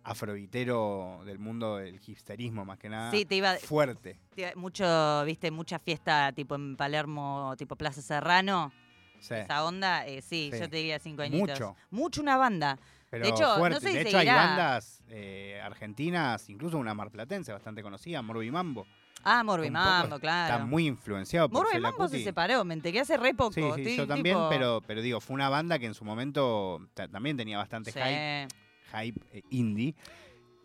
afrovitero 0.04 1.22
del 1.26 1.40
mundo 1.40 1.78
del 1.78 2.00
hipsterismo, 2.06 2.66
más 2.66 2.78
que 2.78 2.90
nada. 2.90 3.12
Sí, 3.12 3.26
te 3.26 3.36
iba, 3.36 3.56
Fuerte. 3.56 4.18
te 4.36 4.56
mucho, 4.56 5.24
viste, 5.26 5.52
mucha 5.52 5.80
fiesta 5.80 6.32
tipo 6.34 6.56
en 6.56 6.76
Palermo, 6.76 7.56
tipo 7.58 7.76
Plaza 7.76 8.02
Serrano. 8.02 8.72
Sí. 9.20 9.36
Esa 9.36 9.64
onda, 9.64 10.06
eh, 10.06 10.22
sí, 10.22 10.50
Sí. 10.54 10.60
yo 10.60 10.70
te 10.70 10.78
diría 10.78 11.00
cinco 11.00 11.22
añitos. 11.22 11.50
Mucho. 11.60 11.76
Mucho 11.92 12.22
una 12.22 12.36
banda. 12.38 12.78
Pero 13.10 13.26
hecho, 13.26 13.70
no 13.70 13.80
sé 13.80 13.90
si 13.90 13.94
de 13.94 14.02
hecho, 14.02 14.18
hay 14.18 14.26
bandas 14.28 15.02
eh, 15.08 15.62
argentinas, 15.64 16.50
incluso 16.50 16.78
una 16.78 16.94
marplatense 16.96 17.54
bastante 17.54 17.84
conocida, 17.84 18.22
Morbi 18.24 18.50
Mambo. 18.50 18.88
Ah, 19.24 19.44
Morbi 19.44 19.68
Un 19.68 19.74
poco 19.74 19.84
Mambo, 19.86 20.16
Está 20.16 20.20
claro. 20.20 20.68
muy 20.68 20.88
influenciado 20.88 21.48
por 21.48 21.60
Morbi 21.60 21.74
Fela 21.74 21.90
Mambo 21.92 22.08
se 22.10 22.24
separó, 22.24 22.66
me 22.66 22.74
enteré 22.74 23.00
hace 23.00 23.16
re 23.16 23.34
poco. 23.34 23.54
Sí, 23.54 23.62
sí, 23.86 23.96
yo 23.98 24.08
también, 24.08 24.36
tipo- 24.36 24.50
pero, 24.50 24.82
pero 24.86 25.02
digo, 25.02 25.22
fue 25.22 25.36
una 25.36 25.48
banda 25.48 25.78
que 25.80 25.86
en 25.86 25.94
su 25.94 26.04
momento 26.04 26.82
ta- 26.94 27.08
también 27.08 27.38
tenía 27.38 27.58
bastante 27.60 27.92
Sí. 27.92 28.00
hype, 28.00 28.48
hype 28.94 29.22
eh, 29.32 29.42
indie. 29.50 29.96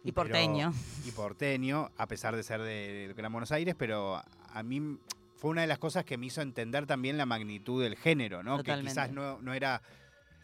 Y 0.04 0.12
pero- 0.12 0.28
porteño. 0.28 0.72
y 1.04 1.10
porteño, 1.10 1.90
a 1.96 2.06
pesar 2.06 2.36
de 2.36 2.42
ser 2.42 2.60
de, 2.62 3.08
de 3.08 3.14
Gran 3.14 3.32
Buenos 3.32 3.52
Aires, 3.52 3.74
pero 3.76 4.22
a 4.52 4.62
mí 4.62 4.98
fue 5.36 5.50
una 5.50 5.62
de 5.62 5.66
las 5.66 5.78
cosas 5.78 6.04
que 6.04 6.16
me 6.16 6.26
hizo 6.26 6.40
entender 6.40 6.86
también 6.86 7.16
la 7.16 7.26
magnitud 7.26 7.82
del 7.82 7.96
género, 7.96 8.42
¿no? 8.42 8.58
Totalmente. 8.58 8.88
Que 8.88 8.90
quizás 8.90 9.12
no, 9.12 9.40
no 9.40 9.54
era 9.54 9.82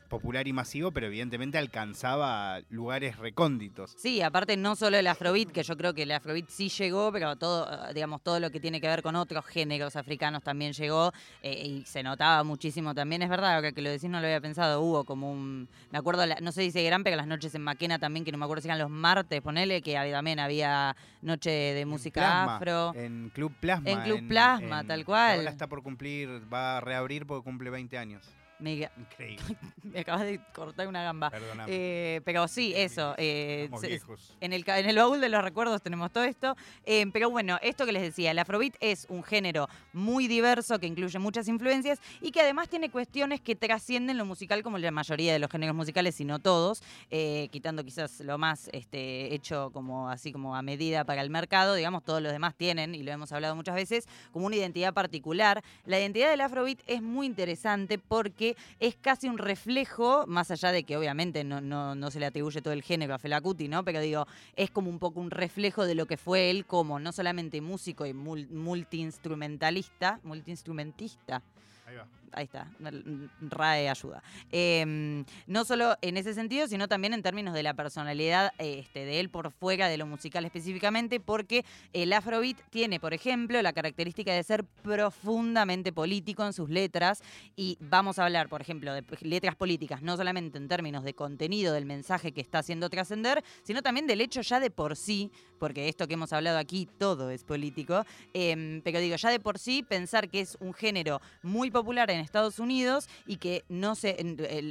popular 0.08 0.46
y 0.46 0.52
masivo, 0.52 0.92
pero 0.92 1.06
evidentemente 1.06 1.58
alcanzaba 1.58 2.60
lugares 2.70 3.18
recónditos. 3.18 3.94
Sí, 3.96 4.22
aparte 4.22 4.56
no 4.56 4.76
solo 4.76 4.96
el 4.96 5.06
afrobeat, 5.06 5.50
que 5.50 5.62
yo 5.62 5.76
creo 5.76 5.94
que 5.94 6.02
el 6.02 6.12
afrobeat 6.12 6.48
sí 6.48 6.68
llegó, 6.68 7.12
pero 7.12 7.36
todo, 7.36 7.68
digamos, 7.92 8.22
todo 8.22 8.40
lo 8.40 8.50
que 8.50 8.60
tiene 8.60 8.80
que 8.80 8.88
ver 8.88 9.02
con 9.02 9.16
otros 9.16 9.44
géneros 9.46 9.96
africanos 9.96 10.42
también 10.42 10.72
llegó 10.72 11.12
eh, 11.42 11.66
y 11.66 11.84
se 11.84 12.02
notaba 12.02 12.44
muchísimo 12.44 12.94
también. 12.94 13.22
Es 13.22 13.28
verdad, 13.28 13.56
ahora 13.56 13.72
que 13.72 13.82
lo 13.82 13.90
decís 13.90 14.10
no 14.10 14.20
lo 14.20 14.26
había 14.26 14.40
pensado, 14.40 14.80
hubo 14.80 15.04
como 15.04 15.30
un, 15.30 15.68
me 15.90 15.98
acuerdo, 15.98 16.24
no 16.40 16.52
sé 16.52 16.62
si 16.62 16.70
seguirán, 16.70 17.04
pero 17.04 17.16
las 17.16 17.26
noches 17.26 17.54
en 17.54 17.62
Maquena 17.62 17.98
también, 17.98 18.24
que 18.24 18.32
no 18.32 18.38
me 18.38 18.44
acuerdo 18.44 18.62
si 18.62 18.68
eran 18.68 18.78
los 18.78 18.90
martes, 18.90 19.40
ponele, 19.40 19.82
que 19.82 19.96
había, 19.96 20.14
también 20.14 20.38
había 20.38 20.96
noche 21.22 21.50
de 21.50 21.86
música 21.86 22.20
Plasma, 22.20 22.56
afro. 22.56 22.92
En 22.94 23.30
Club 23.30 23.52
Plasma. 23.60 23.90
En 23.90 24.00
Club 24.02 24.28
Plasma, 24.28 24.84
tal 24.84 25.04
cual. 25.04 25.38
Ahora 25.38 25.50
está 25.50 25.66
por 25.66 25.82
cumplir, 25.82 26.42
va 26.52 26.78
a 26.78 26.80
reabrir 26.80 27.26
porque 27.26 27.44
cumple 27.44 27.70
20 27.70 27.98
años. 27.98 28.34
Me, 28.64 28.88
Increíble. 28.98 29.44
me 29.82 30.00
acabas 30.00 30.22
de 30.22 30.40
cortar 30.54 30.88
una 30.88 31.02
gamba. 31.02 31.28
Perdóname. 31.30 31.70
Eh, 31.70 32.20
pero 32.24 32.48
sí, 32.48 32.72
eso. 32.74 33.14
eh, 33.18 33.64
Somos 33.66 33.80
se- 33.82 33.88
viejos. 33.88 34.36
En 34.40 34.52
el, 34.54 34.64
ca- 34.64 34.78
en 34.78 34.88
el 34.88 34.96
baúl 34.96 35.20
de 35.20 35.28
los 35.28 35.44
recuerdos 35.44 35.82
tenemos 35.82 36.10
todo 36.10 36.24
esto. 36.24 36.56
Eh, 36.86 37.04
pero 37.12 37.28
bueno, 37.30 37.58
esto 37.62 37.84
que 37.84 37.92
les 37.92 38.02
decía, 38.02 38.30
el 38.30 38.38
afrobeat 38.38 38.74
es 38.80 39.06
un 39.10 39.22
género 39.22 39.68
muy 39.92 40.26
diverso 40.28 40.78
que 40.78 40.86
incluye 40.86 41.18
muchas 41.18 41.46
influencias 41.48 42.00
y 42.22 42.30
que 42.30 42.40
además 42.40 42.68
tiene 42.70 42.90
cuestiones 42.90 43.40
que 43.42 43.54
trascienden 43.54 44.16
lo 44.16 44.24
musical 44.24 44.62
como 44.62 44.78
la 44.78 44.90
mayoría 44.90 45.32
de 45.34 45.38
los 45.38 45.50
géneros 45.50 45.76
musicales, 45.76 46.14
si 46.14 46.24
no 46.24 46.38
todos, 46.38 46.82
eh, 47.10 47.48
quitando 47.52 47.84
quizás 47.84 48.20
lo 48.20 48.38
más 48.38 48.70
este, 48.72 49.34
hecho 49.34 49.70
como 49.74 50.08
así 50.08 50.32
como 50.32 50.56
a 50.56 50.62
medida 50.62 51.04
para 51.04 51.20
el 51.20 51.28
mercado. 51.28 51.74
Digamos, 51.74 52.02
todos 52.02 52.22
los 52.22 52.32
demás 52.32 52.54
tienen, 52.54 52.94
y 52.94 53.02
lo 53.02 53.12
hemos 53.12 53.30
hablado 53.32 53.54
muchas 53.56 53.74
veces, 53.74 54.06
como 54.32 54.46
una 54.46 54.56
identidad 54.56 54.94
particular. 54.94 55.62
La 55.84 55.98
identidad 56.00 56.30
del 56.30 56.40
afrobeat 56.40 56.78
es 56.86 57.02
muy 57.02 57.26
interesante 57.26 57.98
porque 57.98 58.53
es 58.80 58.96
casi 58.96 59.28
un 59.28 59.38
reflejo, 59.38 60.24
más 60.26 60.50
allá 60.50 60.72
de 60.72 60.84
que 60.84 60.96
obviamente 60.96 61.44
no, 61.44 61.60
no, 61.60 61.94
no 61.94 62.10
se 62.10 62.20
le 62.20 62.26
atribuye 62.26 62.62
todo 62.62 62.72
el 62.72 62.82
género 62.82 63.14
a 63.14 63.18
Fela 63.18 63.40
Kuti, 63.40 63.68
¿no? 63.68 63.84
Pero 63.84 64.00
digo, 64.00 64.26
es 64.56 64.70
como 64.70 64.90
un 64.90 64.98
poco 64.98 65.20
un 65.20 65.30
reflejo 65.30 65.84
de 65.86 65.94
lo 65.94 66.06
que 66.06 66.16
fue 66.16 66.50
él 66.50 66.66
como 66.66 66.98
no 66.98 67.12
solamente 67.12 67.60
músico 67.60 68.06
y 68.06 68.12
mul- 68.12 68.48
multiinstrumentalista, 68.50 70.20
multiinstrumentista, 70.24 71.42
Ahí 71.86 71.96
va. 71.96 72.06
Ahí 72.34 72.44
está, 72.44 72.68
RAE 73.40 73.88
ayuda. 73.88 74.22
Eh, 74.50 75.24
no 75.46 75.64
solo 75.64 75.96
en 76.02 76.16
ese 76.16 76.34
sentido, 76.34 76.66
sino 76.68 76.88
también 76.88 77.14
en 77.14 77.22
términos 77.22 77.54
de 77.54 77.62
la 77.62 77.74
personalidad 77.74 78.52
este, 78.58 79.04
de 79.04 79.20
él 79.20 79.30
por 79.30 79.50
fuera 79.50 79.88
de 79.88 79.96
lo 79.96 80.06
musical 80.06 80.44
específicamente, 80.44 81.20
porque 81.20 81.64
el 81.92 82.12
Afrobeat 82.12 82.58
tiene, 82.70 83.00
por 83.00 83.14
ejemplo, 83.14 83.60
la 83.62 83.72
característica 83.72 84.32
de 84.32 84.42
ser 84.42 84.64
profundamente 84.64 85.92
político 85.92 86.44
en 86.44 86.52
sus 86.52 86.70
letras 86.70 87.22
y 87.56 87.78
vamos 87.80 88.18
a 88.18 88.24
hablar, 88.24 88.48
por 88.48 88.60
ejemplo, 88.60 88.92
de 88.92 89.04
letras 89.22 89.56
políticas, 89.56 90.02
no 90.02 90.16
solamente 90.16 90.58
en 90.58 90.68
términos 90.68 91.04
de 91.04 91.14
contenido 91.14 91.72
del 91.72 91.86
mensaje 91.86 92.32
que 92.32 92.40
está 92.40 92.58
haciendo 92.58 92.90
trascender, 92.90 93.42
sino 93.62 93.82
también 93.82 94.06
del 94.06 94.20
hecho 94.20 94.40
ya 94.40 94.60
de 94.60 94.70
por 94.70 94.96
sí, 94.96 95.30
porque 95.58 95.88
esto 95.88 96.06
que 96.06 96.14
hemos 96.14 96.32
hablado 96.32 96.58
aquí 96.58 96.88
todo 96.98 97.30
es 97.30 97.44
político, 97.44 98.04
Em, 98.32 98.80
pero 98.82 98.98
digo, 98.98 99.16
ya 99.16 99.30
de 99.30 99.40
por 99.40 99.58
sí, 99.58 99.82
pensar 99.82 100.28
que 100.28 100.40
es 100.40 100.56
un 100.60 100.72
género 100.74 101.20
muy 101.42 101.70
popular 101.70 102.10
en 102.10 102.20
Estados 102.24 102.58
Unidos 102.58 103.08
y 103.26 103.36
que 103.36 103.64
no 103.68 103.94
se, 103.94 104.16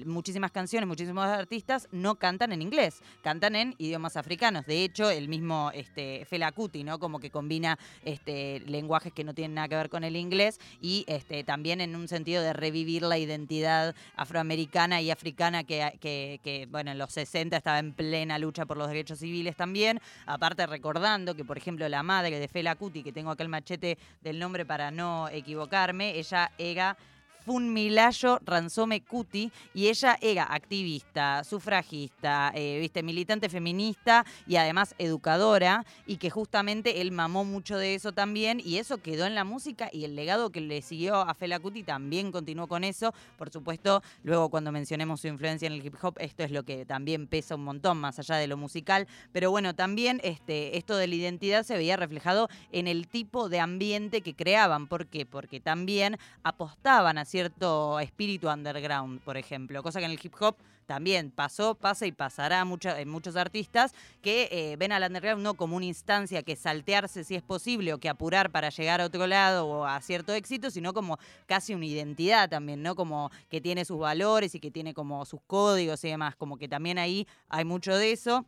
muchísimas 0.06 0.52
canciones, 0.52 0.88
muchísimos 0.88 1.26
artistas 1.26 1.88
no 1.92 2.16
cantan 2.16 2.52
en 2.52 2.62
inglés, 2.62 3.02
cantan 3.22 3.56
en 3.56 3.76
idiomas 3.78 4.18
africanos. 4.18 4.66
De 4.66 4.84
hecho, 4.84 5.10
el 5.10 5.28
mismo 5.28 5.72
este, 5.74 6.26
Fela 6.26 6.52
Kuti, 6.52 6.84
¿no? 6.84 7.00
Como 7.00 7.20
que 7.20 7.30
combina 7.30 7.78
este, 8.04 8.62
lenguajes 8.62 9.14
que 9.14 9.24
no 9.24 9.34
tienen 9.34 9.56
nada 9.56 9.68
que 9.68 9.76
ver 9.76 9.90
con 9.90 10.04
el 10.04 10.16
inglés 10.16 10.60
y 10.82 11.06
este, 11.08 11.44
también 11.44 11.82
en 11.82 11.96
un 11.96 12.08
sentido 12.08 12.44
de 12.44 12.54
revivir 12.54 13.04
la 13.04 13.18
identidad 13.18 13.96
afroamericana 14.16 15.02
y 15.02 15.12
africana 15.12 15.64
que, 15.64 16.68
bueno, 16.70 16.92
en 16.92 16.98
los 16.98 17.12
60 17.14 17.56
estaba 17.58 17.80
en 17.80 17.94
plena 17.94 18.38
lucha 18.40 18.66
por 18.66 18.78
los 18.78 18.88
derechos 18.88 19.20
civiles 19.20 19.56
también. 19.56 20.00
Aparte 20.26 20.66
recordando 20.66 21.36
que, 21.36 21.46
por 21.46 21.58
ejemplo, 21.58 21.88
la 21.90 22.04
madre 22.04 22.40
de 22.40 22.48
Fela 22.48 22.76
Kuti, 22.76 23.04
que 23.04 23.12
tengo 23.12 23.32
acá 23.32 23.44
el 23.44 23.50
machete 23.50 23.98
del 24.22 24.40
nombre 24.40 24.66
para 24.66 24.92
no 24.92 25.30
equivocarme, 25.30 26.18
ella 26.18 26.52
era 26.58 26.98
Funmilayo 27.46 28.40
Ransome 28.46 29.02
Kuti 29.02 29.52
y 29.74 29.88
ella 29.88 30.18
era 30.22 30.44
activista, 30.44 31.44
sufragista, 31.44 32.52
eh, 32.56 32.80
viste, 32.80 33.04
militante 33.04 33.50
feminista 33.50 34.26
y 34.48 34.56
además 34.56 34.96
educadora 34.98 35.86
y 36.06 36.18
que 36.18 36.30
justamente 36.30 37.02
él 37.02 37.12
mamó 37.12 37.44
mucho 37.44 37.78
de 37.78 37.96
eso 37.96 38.12
también 38.12 38.62
y 38.64 38.78
eso 38.78 38.98
quedó 38.98 39.26
en 39.26 39.36
la 39.36 39.44
música 39.44 39.90
y 39.92 40.06
el 40.06 40.16
legado 40.16 40.52
que 40.52 40.62
le 40.62 40.82
siguió 40.82 41.16
a 41.16 41.34
Fela 41.34 41.60
Kuti 41.60 41.84
también 41.84 42.32
continuó 42.32 42.68
con 42.68 42.84
eso. 42.84 43.14
Por 43.38 43.50
supuesto, 43.50 44.02
luego 44.24 44.50
cuando 44.50 44.72
mencionemos 44.72 45.22
su 45.22 45.28
influencia 45.28 45.68
en 45.68 45.74
el 45.74 45.86
hip 45.86 45.96
hop, 46.02 46.16
esto 46.20 46.44
es 46.44 46.52
lo 46.52 46.64
que 46.64 46.86
también 46.86 47.28
pesa 47.28 47.56
un 47.56 47.64
montón 47.64 47.98
más 47.98 48.20
allá 48.20 48.36
de 48.38 48.48
lo 48.48 48.58
musical, 48.58 49.08
pero 49.32 49.52
bueno, 49.52 49.76
también 49.76 50.22
este, 50.24 50.78
esto 50.78 50.96
de 50.96 51.08
la 51.08 51.16
identidad 51.16 51.64
se 51.64 51.76
veía 51.76 51.98
reflejado 51.98 52.50
en 52.72 52.88
el 52.88 53.08
tipo 53.08 53.50
de 53.50 53.60
ambiente 53.60 54.22
que 54.22 54.34
creaban. 54.34 54.88
¿Por 54.88 55.08
qué? 55.08 55.26
Porque 55.26 55.60
también 55.60 56.18
apostaban 56.44 57.18
a 57.18 57.26
cierto 57.38 58.00
espíritu 58.00 58.48
underground, 58.48 59.20
por 59.22 59.38
ejemplo, 59.38 59.82
cosa 59.82 59.98
que 59.98 60.06
en 60.06 60.12
el 60.12 60.20
hip 60.22 60.36
hop 60.40 60.56
también 60.86 61.32
pasó, 61.32 61.74
pasa 61.74 62.06
y 62.06 62.12
pasará 62.12 62.64
mucha- 62.64 63.00
en 63.02 63.10
muchos 63.10 63.36
artistas 63.36 63.92
que 64.22 64.50
eh, 64.52 64.76
ven 64.78 64.92
al 64.92 65.02
underground 65.02 65.42
no 65.42 65.56
como 65.56 65.76
una 65.78 65.86
instancia 65.88 66.44
que 66.44 66.56
saltearse 66.56 67.24
si 67.24 67.34
es 67.34 67.42
posible 67.42 67.92
o 67.92 67.98
que 67.98 68.08
apurar 68.08 68.52
para 68.52 68.70
llegar 68.70 69.02
a 69.02 69.06
otro 69.06 69.26
lado 69.26 69.66
o 69.66 69.86
a 69.86 70.00
cierto 70.02 70.32
éxito, 70.34 70.70
sino 70.70 70.94
como 70.94 71.18
casi 71.48 71.74
una 71.74 71.88
identidad 71.88 72.50
también, 72.50 72.84
¿no? 72.84 72.94
Como 72.96 73.32
que 73.50 73.62
tiene 73.62 73.84
sus 73.84 73.98
valores 73.98 74.54
y 74.54 74.60
que 74.60 74.70
tiene 74.70 74.94
como 74.94 75.26
sus 75.26 75.40
códigos 75.48 76.04
y 76.04 76.10
demás, 76.10 76.36
como 76.36 76.58
que 76.58 76.68
también 76.68 77.00
ahí 77.00 77.26
hay 77.50 77.66
mucho 77.66 77.96
de 77.98 78.12
eso. 78.12 78.46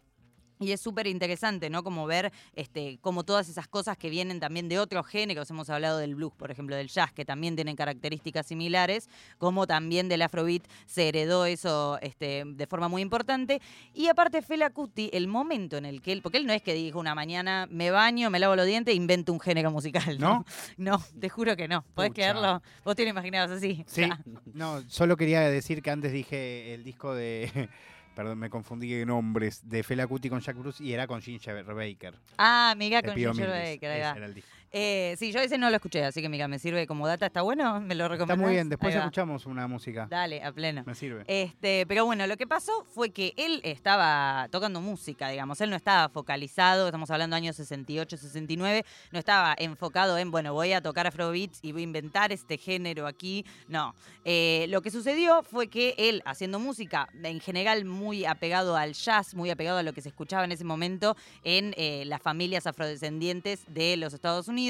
Y 0.59 0.71
es 0.71 0.79
súper 0.81 1.07
interesante, 1.07 1.69
¿no? 1.69 1.83
Como 1.83 2.05
ver 2.05 2.31
este, 2.55 2.97
como 3.01 3.23
todas 3.23 3.49
esas 3.49 3.67
cosas 3.67 3.97
que 3.97 4.09
vienen 4.09 4.39
también 4.39 4.69
de 4.69 4.79
otros 4.79 5.05
géneros, 5.07 5.49
hemos 5.49 5.69
hablado 5.69 5.97
del 5.97 6.15
blues, 6.15 6.33
por 6.33 6.51
ejemplo, 6.51 6.75
del 6.75 6.87
jazz, 6.87 7.11
que 7.11 7.25
también 7.25 7.55
tienen 7.55 7.75
características 7.75 8.47
similares, 8.47 9.09
como 9.37 9.67
también 9.67 10.07
del 10.07 10.21
afrobeat 10.21 10.63
se 10.85 11.09
heredó 11.09 11.45
eso 11.45 11.99
este, 12.01 12.43
de 12.45 12.67
forma 12.67 12.87
muy 12.87 13.01
importante. 13.01 13.61
Y 13.93 14.07
aparte 14.07 14.41
Fela 14.41 14.69
Kuti, 14.69 15.09
el 15.13 15.27
momento 15.27 15.77
en 15.77 15.85
el 15.85 16.01
que 16.01 16.11
él, 16.13 16.21
porque 16.21 16.37
él 16.37 16.45
no 16.45 16.53
es 16.53 16.61
que 16.61 16.73
dijo 16.73 16.99
una 16.99 17.15
mañana, 17.15 17.67
me 17.69 17.91
baño, 17.91 18.29
me 18.29 18.39
lavo 18.39 18.55
los 18.55 18.65
dientes 18.65 18.93
e 18.93 18.95
invento 18.95 19.33
un 19.33 19.39
género 19.39 19.71
musical, 19.71 20.17
¿no? 20.19 20.45
No, 20.77 21.01
te 21.19 21.29
juro 21.29 21.55
que 21.55 21.67
no. 21.67 21.83
¿Podés 21.93 22.11
Pucha. 22.11 22.31
creerlo? 22.31 22.61
Vos 22.83 22.95
te 22.95 23.03
lo 23.03 23.09
imaginabas 23.09 23.51
así. 23.51 23.83
Sí, 23.87 24.07
no, 24.53 24.81
solo 24.89 25.17
quería 25.17 25.41
decir 25.41 25.81
que 25.81 25.91
antes 25.91 26.11
dije 26.11 26.73
el 26.73 26.83
disco 26.83 27.13
de. 27.13 27.69
Perdón, 28.15 28.39
me 28.39 28.49
confundí 28.49 28.91
de 28.93 29.05
nombres. 29.05 29.67
De 29.67 29.83
Fela 29.83 30.07
Kuti 30.07 30.29
con 30.29 30.39
Jack 30.39 30.57
Bruce 30.57 30.83
y 30.83 30.93
era 30.93 31.05
con 31.05 31.21
Ginger 31.21 31.63
Baker. 31.65 32.15
Ah, 32.37 32.71
amiga, 32.71 33.01
Te 33.01 33.09
con 33.09 33.15
Ginger 33.17 33.49
Baker, 33.49 33.91
ahí 33.91 33.99
Ese 33.99 34.09
va. 34.09 34.17
era 34.17 34.25
el 34.25 34.33
disco. 34.33 34.49
Eh, 34.77 35.15
sí, 35.17 35.31
yo 35.31 35.39
ese 35.39 35.57
no 35.57 35.69
lo 35.69 35.77
escuché, 35.77 36.03
así 36.03 36.21
que 36.21 36.27
mira, 36.27 36.49
me 36.49 36.59
sirve 36.59 36.85
como 36.85 37.07
data. 37.07 37.27
¿Está 37.27 37.41
bueno? 37.43 37.79
¿Me 37.79 37.95
lo 37.95 38.03
Está 38.03 38.13
recomendás? 38.15 38.45
muy 38.45 38.53
bien, 38.55 38.67
después 38.67 38.93
escuchamos 38.93 39.45
una 39.45 39.69
música. 39.69 40.05
Dale, 40.09 40.43
a 40.43 40.51
pleno. 40.51 40.83
Me 40.85 40.93
sirve. 40.93 41.23
Este, 41.27 41.85
pero 41.87 42.03
bueno, 42.03 42.27
lo 42.27 42.35
que 42.35 42.45
pasó 42.45 42.83
fue 42.93 43.11
que 43.11 43.33
él 43.37 43.61
estaba 43.63 44.49
tocando 44.51 44.81
música, 44.81 45.29
digamos. 45.29 45.61
Él 45.61 45.69
no 45.69 45.77
estaba 45.77 46.09
focalizado, 46.09 46.87
estamos 46.87 47.09
hablando 47.09 47.37
años 47.37 47.55
68, 47.55 48.17
69, 48.17 48.83
no 49.13 49.19
estaba 49.19 49.55
enfocado 49.57 50.17
en, 50.17 50.29
bueno, 50.29 50.53
voy 50.53 50.73
a 50.73 50.81
tocar 50.81 51.07
afrobeats 51.07 51.59
y 51.61 51.71
voy 51.71 51.83
a 51.83 51.85
inventar 51.85 52.33
este 52.33 52.57
género 52.57 53.07
aquí. 53.07 53.45
No. 53.69 53.95
Eh, 54.25 54.65
lo 54.67 54.81
que 54.81 54.91
sucedió 54.91 55.41
fue 55.43 55.69
que 55.69 55.95
él, 55.97 56.21
haciendo 56.25 56.59
música, 56.59 57.07
en 57.23 57.39
general 57.39 57.85
muy 57.85 58.25
apegado 58.25 58.75
al 58.75 58.91
jazz, 58.91 59.35
muy 59.35 59.51
apegado 59.51 59.77
a 59.77 59.83
lo 59.83 59.93
que 59.93 60.01
se 60.01 60.09
escuchaba 60.09 60.43
en 60.43 60.51
ese 60.51 60.65
momento 60.65 61.15
en 61.45 61.73
eh, 61.77 62.03
las 62.07 62.21
familias 62.21 62.67
afrodescendientes 62.67 63.63
de 63.69 63.95
los 63.95 64.13
Estados 64.13 64.49
Unidos, 64.49 64.64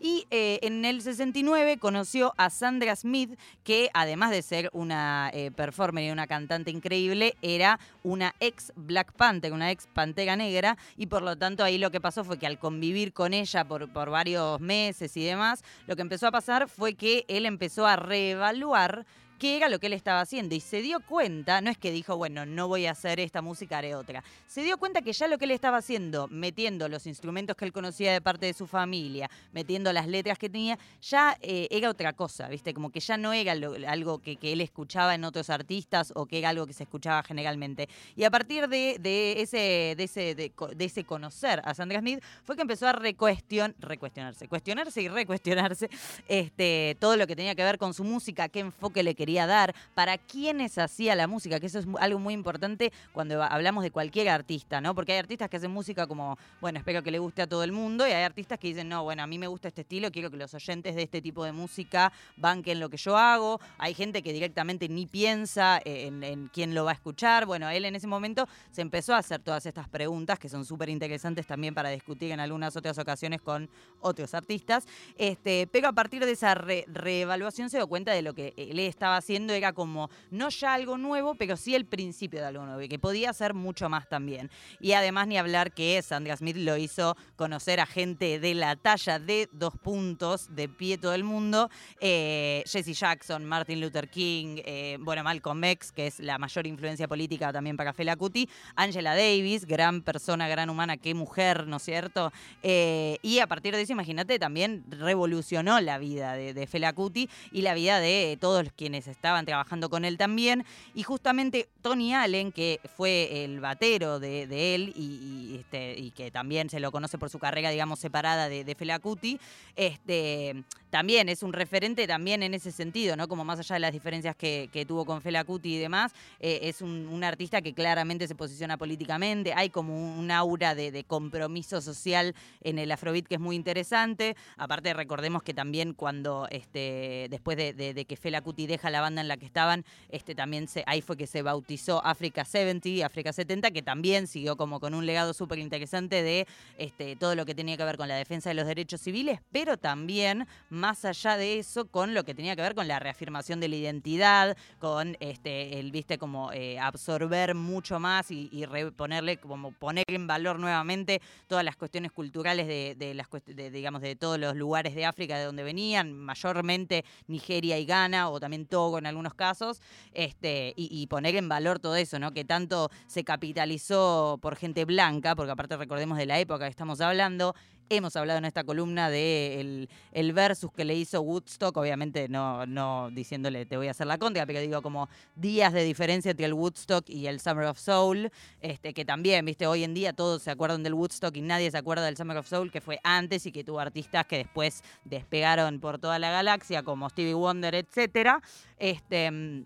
y 0.00 0.26
eh, 0.30 0.58
en 0.62 0.84
el 0.84 1.02
69 1.02 1.78
conoció 1.78 2.32
a 2.36 2.50
Sandra 2.50 2.94
Smith, 2.96 3.38
que 3.64 3.90
además 3.94 4.30
de 4.30 4.42
ser 4.42 4.70
una 4.72 5.30
eh, 5.32 5.50
performer 5.50 6.04
y 6.04 6.10
una 6.10 6.26
cantante 6.26 6.70
increíble, 6.70 7.36
era 7.42 7.78
una 8.02 8.34
ex 8.40 8.72
Black 8.76 9.12
Panther, 9.12 9.52
una 9.52 9.70
ex 9.70 9.86
Pantera 9.86 10.36
Negra, 10.36 10.76
y 10.96 11.06
por 11.06 11.22
lo 11.22 11.36
tanto 11.36 11.64
ahí 11.64 11.78
lo 11.78 11.90
que 11.90 12.00
pasó 12.00 12.24
fue 12.24 12.38
que 12.38 12.46
al 12.46 12.58
convivir 12.58 13.12
con 13.12 13.34
ella 13.34 13.64
por, 13.66 13.92
por 13.92 14.10
varios 14.10 14.60
meses 14.60 15.16
y 15.16 15.24
demás, 15.24 15.62
lo 15.86 15.96
que 15.96 16.02
empezó 16.02 16.26
a 16.26 16.32
pasar 16.32 16.68
fue 16.68 16.94
que 16.94 17.24
él 17.28 17.46
empezó 17.46 17.86
a 17.86 17.96
reevaluar 17.96 19.06
qué 19.38 19.56
era 19.56 19.68
lo 19.68 19.78
que 19.78 19.86
él 19.86 19.92
estaba 19.92 20.20
haciendo 20.20 20.54
y 20.54 20.60
se 20.60 20.82
dio 20.82 21.00
cuenta, 21.00 21.60
no 21.60 21.70
es 21.70 21.78
que 21.78 21.90
dijo, 21.90 22.16
bueno, 22.16 22.44
no 22.44 22.68
voy 22.68 22.86
a 22.86 22.92
hacer 22.92 23.20
esta 23.20 23.40
música, 23.40 23.78
haré 23.78 23.94
otra, 23.94 24.24
se 24.46 24.62
dio 24.62 24.78
cuenta 24.78 25.02
que 25.02 25.12
ya 25.12 25.28
lo 25.28 25.38
que 25.38 25.44
él 25.44 25.52
estaba 25.52 25.78
haciendo, 25.78 26.28
metiendo 26.28 26.88
los 26.88 27.06
instrumentos 27.06 27.56
que 27.56 27.64
él 27.64 27.72
conocía 27.72 28.12
de 28.12 28.20
parte 28.20 28.46
de 28.46 28.52
su 28.52 28.66
familia, 28.66 29.30
metiendo 29.52 29.92
las 29.92 30.06
letras 30.06 30.38
que 30.38 30.48
tenía, 30.48 30.78
ya 31.00 31.36
eh, 31.40 31.68
era 31.70 31.90
otra 31.90 32.12
cosa, 32.12 32.48
¿viste? 32.48 32.74
Como 32.74 32.90
que 32.90 33.00
ya 33.00 33.16
no 33.16 33.32
era 33.32 33.52
algo 33.86 34.18
que, 34.18 34.38
él 34.42 34.60
escuchaba 34.60 35.14
en 35.14 35.24
otros 35.24 35.50
artistas 35.50 36.12
o 36.14 36.26
que 36.26 36.38
era 36.38 36.48
algo 36.48 36.66
que 36.66 36.72
se 36.72 36.84
escuchaba 36.84 37.22
generalmente. 37.22 37.88
Y 38.16 38.24
a 38.24 38.30
partir 38.30 38.68
de, 38.68 38.96
ese, 39.40 39.94
de, 39.96 40.04
ese, 40.04 40.34
de 40.34 40.84
ese 40.84 41.04
conocer 41.04 41.60
a 41.64 41.74
Sandra 41.74 42.00
Smith, 42.00 42.22
fue 42.44 42.56
que 42.56 42.62
empezó 42.62 42.88
a 42.88 42.92
recuestion, 42.92 43.74
recuestionarse, 43.78 44.48
cuestionarse 44.48 45.02
y 45.02 45.08
recuestionarse 45.08 45.90
este, 46.28 46.96
todo 46.98 47.16
lo 47.16 47.26
que 47.26 47.36
tenía 47.36 47.54
que 47.54 47.64
ver 47.64 47.78
con 47.78 47.94
su 47.94 48.04
música, 48.04 48.48
qué 48.48 48.60
enfoque 48.60 49.02
le 49.02 49.14
quería 49.14 49.27
dar, 49.36 49.74
para 49.94 50.18
quiénes 50.18 50.78
hacía 50.78 51.14
la 51.14 51.26
música, 51.26 51.60
que 51.60 51.66
eso 51.66 51.78
es 51.78 51.86
algo 52.00 52.18
muy 52.18 52.34
importante 52.34 52.92
cuando 53.12 53.42
hablamos 53.42 53.84
de 53.84 53.90
cualquier 53.90 54.28
artista, 54.28 54.80
¿no? 54.80 54.94
Porque 54.94 55.12
hay 55.12 55.18
artistas 55.18 55.48
que 55.48 55.56
hacen 55.58 55.70
música 55.70 56.06
como, 56.06 56.38
bueno, 56.60 56.78
espero 56.78 57.02
que 57.02 57.10
le 57.10 57.18
guste 57.18 57.42
a 57.42 57.46
todo 57.46 57.64
el 57.64 57.72
mundo, 57.72 58.06
y 58.06 58.10
hay 58.10 58.24
artistas 58.24 58.58
que 58.58 58.68
dicen, 58.68 58.88
no, 58.88 59.04
bueno, 59.04 59.22
a 59.22 59.26
mí 59.26 59.38
me 59.38 59.46
gusta 59.46 59.68
este 59.68 59.82
estilo, 59.82 60.10
quiero 60.10 60.30
que 60.30 60.36
los 60.36 60.54
oyentes 60.54 60.94
de 60.94 61.02
este 61.02 61.20
tipo 61.20 61.44
de 61.44 61.52
música 61.52 62.12
banquen 62.36 62.80
lo 62.80 62.88
que 62.88 62.96
yo 62.96 63.16
hago. 63.16 63.60
Hay 63.78 63.94
gente 63.94 64.22
que 64.22 64.32
directamente 64.32 64.88
ni 64.88 65.06
piensa 65.06 65.80
en, 65.84 66.22
en 66.22 66.48
quién 66.48 66.74
lo 66.74 66.84
va 66.84 66.92
a 66.92 66.94
escuchar. 66.94 67.46
Bueno, 67.46 67.68
él 67.68 67.84
en 67.84 67.96
ese 67.96 68.06
momento 68.06 68.48
se 68.70 68.82
empezó 68.82 69.14
a 69.14 69.18
hacer 69.18 69.40
todas 69.40 69.66
estas 69.66 69.88
preguntas 69.88 70.38
que 70.38 70.48
son 70.48 70.64
súper 70.64 70.88
interesantes 70.88 71.46
también 71.46 71.74
para 71.74 71.90
discutir 71.90 72.32
en 72.32 72.40
algunas 72.40 72.76
otras 72.76 72.98
ocasiones 72.98 73.40
con 73.40 73.68
otros 74.00 74.34
artistas. 74.34 74.86
Este, 75.16 75.66
pero 75.70 75.88
a 75.88 75.92
partir 75.92 76.24
de 76.24 76.32
esa 76.32 76.54
re- 76.54 76.84
reevaluación 76.88 77.70
se 77.70 77.78
dio 77.78 77.86
cuenta 77.86 78.12
de 78.12 78.22
lo 78.22 78.34
que 78.34 78.54
él 78.56 78.78
estaba 78.78 79.17
haciendo 79.18 79.52
era 79.52 79.72
como 79.72 80.10
no 80.30 80.48
ya 80.48 80.74
algo 80.74 80.98
nuevo, 80.98 81.34
pero 81.34 81.56
sí 81.56 81.74
el 81.74 81.84
principio 81.84 82.40
de 82.40 82.46
algo 82.46 82.64
nuevo 82.64 82.88
que 82.88 82.98
podía 82.98 83.32
ser 83.32 83.54
mucho 83.54 83.88
más 83.88 84.08
también. 84.08 84.50
Y 84.80 84.92
además 84.92 85.26
ni 85.26 85.38
hablar 85.38 85.72
que 85.72 86.00
Sandra 86.02 86.36
Smith 86.36 86.56
lo 86.56 86.76
hizo 86.76 87.16
conocer 87.36 87.80
a 87.80 87.86
gente 87.86 88.38
de 88.38 88.54
la 88.54 88.76
talla 88.76 89.18
de 89.18 89.48
dos 89.52 89.74
puntos 89.76 90.54
de 90.54 90.68
pie 90.68 90.98
todo 90.98 91.14
el 91.14 91.24
mundo, 91.24 91.70
eh, 92.00 92.62
Jesse 92.66 92.98
Jackson, 92.98 93.44
Martin 93.44 93.80
Luther 93.80 94.08
King, 94.08 94.60
eh, 94.64 94.96
bueno, 95.00 95.22
Malcolm 95.22 95.62
X, 95.64 95.92
que 95.92 96.06
es 96.06 96.20
la 96.20 96.38
mayor 96.38 96.66
influencia 96.66 97.08
política 97.08 97.52
también 97.52 97.76
para 97.76 97.92
Fela 97.92 98.16
Kuti, 98.16 98.48
Angela 98.76 99.14
Davis, 99.14 99.66
gran 99.66 100.02
persona, 100.02 100.48
gran 100.48 100.70
humana, 100.70 100.96
qué 100.96 101.14
mujer, 101.14 101.66
¿no 101.66 101.76
es 101.76 101.82
cierto? 101.82 102.32
Eh, 102.62 103.18
y 103.22 103.40
a 103.40 103.46
partir 103.46 103.74
de 103.74 103.82
eso, 103.82 103.92
imagínate, 103.92 104.38
también 104.38 104.84
revolucionó 104.88 105.80
la 105.80 105.98
vida 105.98 106.34
de, 106.34 106.54
de 106.54 106.66
Fela 106.66 106.92
Kuti 106.92 107.28
y 107.50 107.62
la 107.62 107.74
vida 107.74 108.00
de 108.00 108.38
todos 108.40 108.66
quienes 108.76 109.07
estaban 109.08 109.44
trabajando 109.46 109.90
con 109.90 110.04
él 110.04 110.16
también. 110.16 110.64
Y 110.94 111.02
justamente 111.02 111.68
Tony 111.82 112.14
Allen, 112.14 112.52
que 112.52 112.80
fue 112.96 113.44
el 113.44 113.60
batero 113.60 114.20
de, 114.20 114.74
él 114.74 114.92
y, 114.96 115.56
este, 115.60 115.98
y, 115.98 116.10
que 116.10 116.30
también 116.30 116.70
se 116.70 116.80
lo 116.80 116.92
conoce 116.92 117.18
por 117.18 117.30
su 117.30 117.38
carrera, 117.38 117.70
digamos, 117.70 117.98
separada 117.98 118.48
de, 118.48 118.64
de 118.64 118.74
Fela 118.74 118.98
Kuti, 118.98 119.38
este, 119.76 120.64
también 120.90 121.28
es 121.28 121.42
un 121.42 121.52
referente 121.52 122.06
también 122.06 122.42
en 122.42 122.54
ese 122.54 122.72
sentido, 122.72 123.16
¿no? 123.16 123.28
Como 123.28 123.44
más 123.44 123.58
allá 123.58 123.74
de 123.74 123.80
las 123.80 123.92
diferencias 123.92 124.34
que, 124.36 124.68
tuvo 124.88 125.04
con 125.04 125.20
Fela 125.20 125.44
Kuti 125.44 125.74
y 125.74 125.78
demás, 125.78 126.12
eh, 126.40 126.60
es 126.62 126.80
un, 126.80 127.08
artista 127.22 127.60
que 127.60 127.74
claramente 127.74 128.28
se 128.28 128.34
posiciona 128.34 128.78
políticamente, 128.78 129.52
hay 129.54 129.70
como 129.70 130.18
un, 130.18 130.30
aura 130.30 130.74
de, 130.74 131.04
compromiso 131.04 131.80
social 131.80 132.34
en 132.62 132.78
el 132.78 132.90
afrobeat 132.90 133.26
que 133.26 133.34
es 133.34 133.40
muy 133.40 133.56
interesante. 133.56 134.36
Aparte 134.56 134.94
recordemos 134.94 135.42
que 135.42 135.52
también 135.52 135.94
cuando 135.94 136.46
este, 136.50 137.26
después 137.30 137.56
de, 137.56 138.06
que 138.08 138.16
Fela 138.16 138.40
Kuti 138.40 138.66
deja 138.66 138.88
la 138.90 138.97
banda 139.00 139.20
en 139.20 139.28
la 139.28 139.36
que 139.36 139.46
estaban, 139.46 139.84
este, 140.08 140.34
también 140.34 140.68
se, 140.68 140.84
ahí 140.86 141.00
fue 141.00 141.16
que 141.16 141.26
se 141.26 141.42
bautizó 141.42 142.04
África 142.04 142.44
70, 142.44 143.04
África 143.04 143.32
70, 143.32 143.70
que 143.70 143.82
también 143.82 144.26
siguió 144.26 144.56
como 144.56 144.80
con 144.80 144.94
un 144.94 145.06
legado 145.06 145.32
súper 145.34 145.58
interesante 145.58 146.22
de 146.22 146.46
este, 146.76 147.16
todo 147.16 147.34
lo 147.34 147.46
que 147.46 147.54
tenía 147.54 147.76
que 147.76 147.84
ver 147.84 147.96
con 147.96 148.08
la 148.08 148.16
defensa 148.16 148.50
de 148.50 148.54
los 148.54 148.66
derechos 148.66 149.00
civiles, 149.00 149.40
pero 149.52 149.76
también 149.76 150.46
más 150.70 151.04
allá 151.04 151.36
de 151.36 151.58
eso 151.58 151.86
con 151.86 152.14
lo 152.14 152.24
que 152.24 152.34
tenía 152.34 152.56
que 152.56 152.62
ver 152.62 152.74
con 152.74 152.88
la 152.88 152.98
reafirmación 152.98 153.60
de 153.60 153.68
la 153.68 153.76
identidad, 153.76 154.56
con 154.78 155.16
este, 155.20 155.78
el, 155.78 155.90
viste, 155.90 156.18
como 156.18 156.52
eh, 156.52 156.78
absorber 156.78 157.54
mucho 157.54 158.00
más 158.00 158.30
y, 158.30 158.48
y 158.52 158.66
ponerle, 158.92 159.38
como 159.38 159.72
poner 159.72 160.04
en 160.08 160.26
valor 160.26 160.58
nuevamente 160.58 161.20
todas 161.46 161.64
las 161.64 161.76
cuestiones 161.76 162.12
culturales 162.12 162.66
de, 162.66 163.14
las 163.14 163.28
digamos, 163.72 164.02
de 164.02 164.16
todos 164.16 164.38
los 164.38 164.56
lugares 164.56 164.94
de 164.94 165.04
África 165.04 165.38
de 165.38 165.44
donde 165.44 165.62
venían, 165.62 166.12
mayormente 166.12 167.04
Nigeria 167.26 167.78
y 167.78 167.84
Ghana, 167.84 168.30
o 168.30 168.40
también 168.40 168.66
Togo 168.66 168.87
en 168.96 169.04
algunos 169.04 169.34
casos, 169.34 169.82
este, 170.14 170.72
y, 170.76 170.88
y 170.90 171.06
poner 171.08 171.36
en 171.36 171.50
valor 171.50 171.78
todo 171.78 171.96
eso, 171.96 172.18
¿no? 172.18 172.32
Que 172.32 172.46
tanto 172.46 172.90
se 173.06 173.24
capitalizó 173.24 174.38
por 174.40 174.56
gente 174.56 174.86
blanca, 174.86 175.36
porque 175.36 175.52
aparte 175.52 175.76
recordemos 175.76 176.16
de 176.16 176.24
la 176.24 176.38
época 176.38 176.64
que 176.64 176.70
estamos 176.70 177.02
hablando, 177.02 177.54
Hemos 177.90 178.16
hablado 178.16 178.38
en 178.38 178.44
esta 178.44 178.64
columna 178.64 179.08
de 179.08 179.88
el, 180.12 180.32
versus 180.32 180.70
que 180.72 180.84
le 180.84 180.94
hizo 180.94 181.22
Woodstock, 181.22 181.76
obviamente 181.76 182.28
no, 182.28 182.66
no 182.66 183.10
diciéndole 183.10 183.64
te 183.64 183.78
voy 183.78 183.88
a 183.88 183.92
hacer 183.92 184.06
la 184.06 184.18
contra, 184.18 184.44
pero 184.44 184.60
digo 184.60 184.82
como 184.82 185.08
días 185.34 185.72
de 185.72 185.84
diferencia 185.84 186.30
entre 186.30 186.44
el 186.44 186.52
Woodstock 186.52 187.08
y 187.08 187.26
el 187.26 187.40
Summer 187.40 187.64
of 187.64 187.78
Soul, 187.78 188.30
este, 188.60 188.92
que 188.92 189.06
también, 189.06 189.44
viste, 189.46 189.66
hoy 189.66 189.84
en 189.84 189.94
día 189.94 190.12
todos 190.12 190.42
se 190.42 190.50
acuerdan 190.50 190.82
del 190.82 190.92
Woodstock 190.92 191.34
y 191.36 191.40
nadie 191.40 191.70
se 191.70 191.78
acuerda 191.78 192.04
del 192.04 192.16
Summer 192.16 192.36
of 192.36 192.46
Soul, 192.46 192.70
que 192.70 192.82
fue 192.82 193.00
antes 193.02 193.46
y 193.46 193.52
que 193.52 193.64
tuvo 193.64 193.80
artistas 193.80 194.26
que 194.26 194.36
después 194.36 194.82
despegaron 195.04 195.80
por 195.80 195.98
toda 195.98 196.18
la 196.18 196.30
galaxia, 196.30 196.82
como 196.82 197.08
Stevie 197.08 197.34
Wonder, 197.34 197.74
etcétera. 197.74 198.42
Este, 198.78 199.64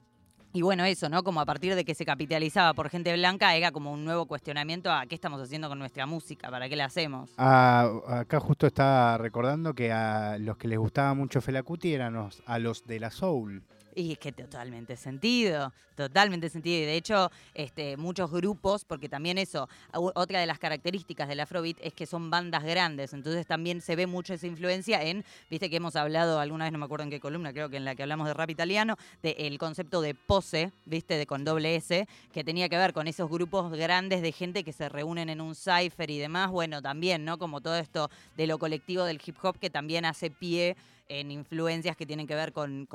y 0.53 0.63
bueno, 0.63 0.85
eso, 0.85 1.09
¿no? 1.09 1.23
Como 1.23 1.41
a 1.41 1.47
partir 1.47 1.75
de 1.75 1.85
que 1.85 1.95
se 1.95 2.05
capitalizaba 2.05 2.75
por 2.75 2.91
gente 2.91 3.13
blanca, 3.15 3.55
era 3.57 3.73
como 3.73 3.93
un 3.93 4.05
nuevo 4.05 4.27
cuestionamiento 4.27 4.93
a 4.93 5.07
qué 5.07 5.15
estamos 5.15 5.41
haciendo 5.41 5.69
con 5.69 5.79
nuestra 5.79 6.07
música, 6.07 6.51
para 6.51 6.69
qué 6.69 6.77
la 6.77 6.87
hacemos. 6.87 7.31
Ah, 7.39 7.91
acá 8.07 8.39
justo 8.41 8.67
estaba 8.67 9.17
recordando 9.19 9.75
que 9.75 9.93
a 9.93 10.37
los 10.39 10.57
que 10.57 10.69
les 10.69 10.79
gustaba 10.79 11.15
mucho 11.15 11.41
Felacuti 11.41 11.95
eran 11.95 12.29
a 12.47 12.59
los 12.59 12.87
de 12.87 13.01
la 13.01 13.11
Soul. 13.11 13.63
Y 13.95 14.13
es 14.13 14.19
que 14.19 14.33
totalmente 14.33 14.97
sentido, 14.97 15.73
totalmente 15.95 16.49
sentido. 16.49 16.83
Y 16.83 16.87
de 16.87 16.97
hecho, 16.97 17.31
este, 17.53 17.97
muchos 17.97 18.31
grupos, 18.31 18.85
porque 18.85 19.09
también 19.09 19.37
eso, 19.37 19.69
otra 19.93 20.41
de 20.41 20.47
las 20.47 20.59
características 20.59 21.29
del 21.29 21.41
Afrobeat 21.41 21.77
es 21.81 21.93
que 21.93 22.07
son 22.07 22.31
bandas 22.31 22.65
grandes, 22.65 23.13
entonces 23.13 23.47
también 23.47 23.81
se 23.83 23.95
ve 23.95 24.07
mucho 24.07 24.33
esa 24.33 24.47
influencia 24.47 25.03
en, 25.03 25.25
viste 25.51 25.69
que 25.69 25.77
hemos 25.77 25.97
hablado 25.97 26.41
alguna 26.41 26.65
vez, 26.65 26.73
no 26.73 26.79
me 26.79 26.87
acuerdo 26.87 27.05
en 27.05 27.11
qué 27.11 27.21
columna, 27.21 27.53
creo 27.53 27.69
que 27.69 27.77
en 27.77 27.85
la 27.85 27.95
que 27.95 28.03
hablamos 28.03 28.27
de 28.27 28.35
rap 28.35 28.49
italiano, 28.49 28.97
del 29.23 29.59
concepto 29.59 30.01
de 30.01 30.15
pose, 30.15 30.73
viste, 30.87 31.19
de 31.19 31.27
con 31.27 31.45
doble 31.45 31.77
S, 31.77 32.09
que 32.33 32.45
tenía 32.45 32.69
que 32.69 32.79
ver 32.79 32.93
con 32.95 33.09
esos 33.09 33.29
grupos 33.29 33.73
grandes 33.73 34.23
de 34.23 34.33
gente 34.33 34.65
que 34.65 34.73
se 34.73 34.89
reúnen 34.89 35.29
en 35.29 35.41
un 35.41 35.55
cipher 35.55 36.11
y 36.11 36.19
demás. 36.19 36.51
Bueno, 36.51 36.81
también, 36.81 37.25
¿no? 37.25 37.39
Como 37.39 37.61
todo 37.61 37.77
esto 37.77 38.11
de 38.37 38.47
lo 38.47 38.59
colectivo 38.59 39.05
del 39.05 39.21
hip 39.25 39.37
hop 39.43 39.59
que 39.59 39.71
también 39.71 40.05
hace 40.05 40.31
pie 40.31 40.77
en 41.21 41.31
influencias 41.31 41.97
que 41.97 42.07
tienen 42.07 42.27
que 42.27 42.35
ver 42.35 42.53
con, 42.53 42.89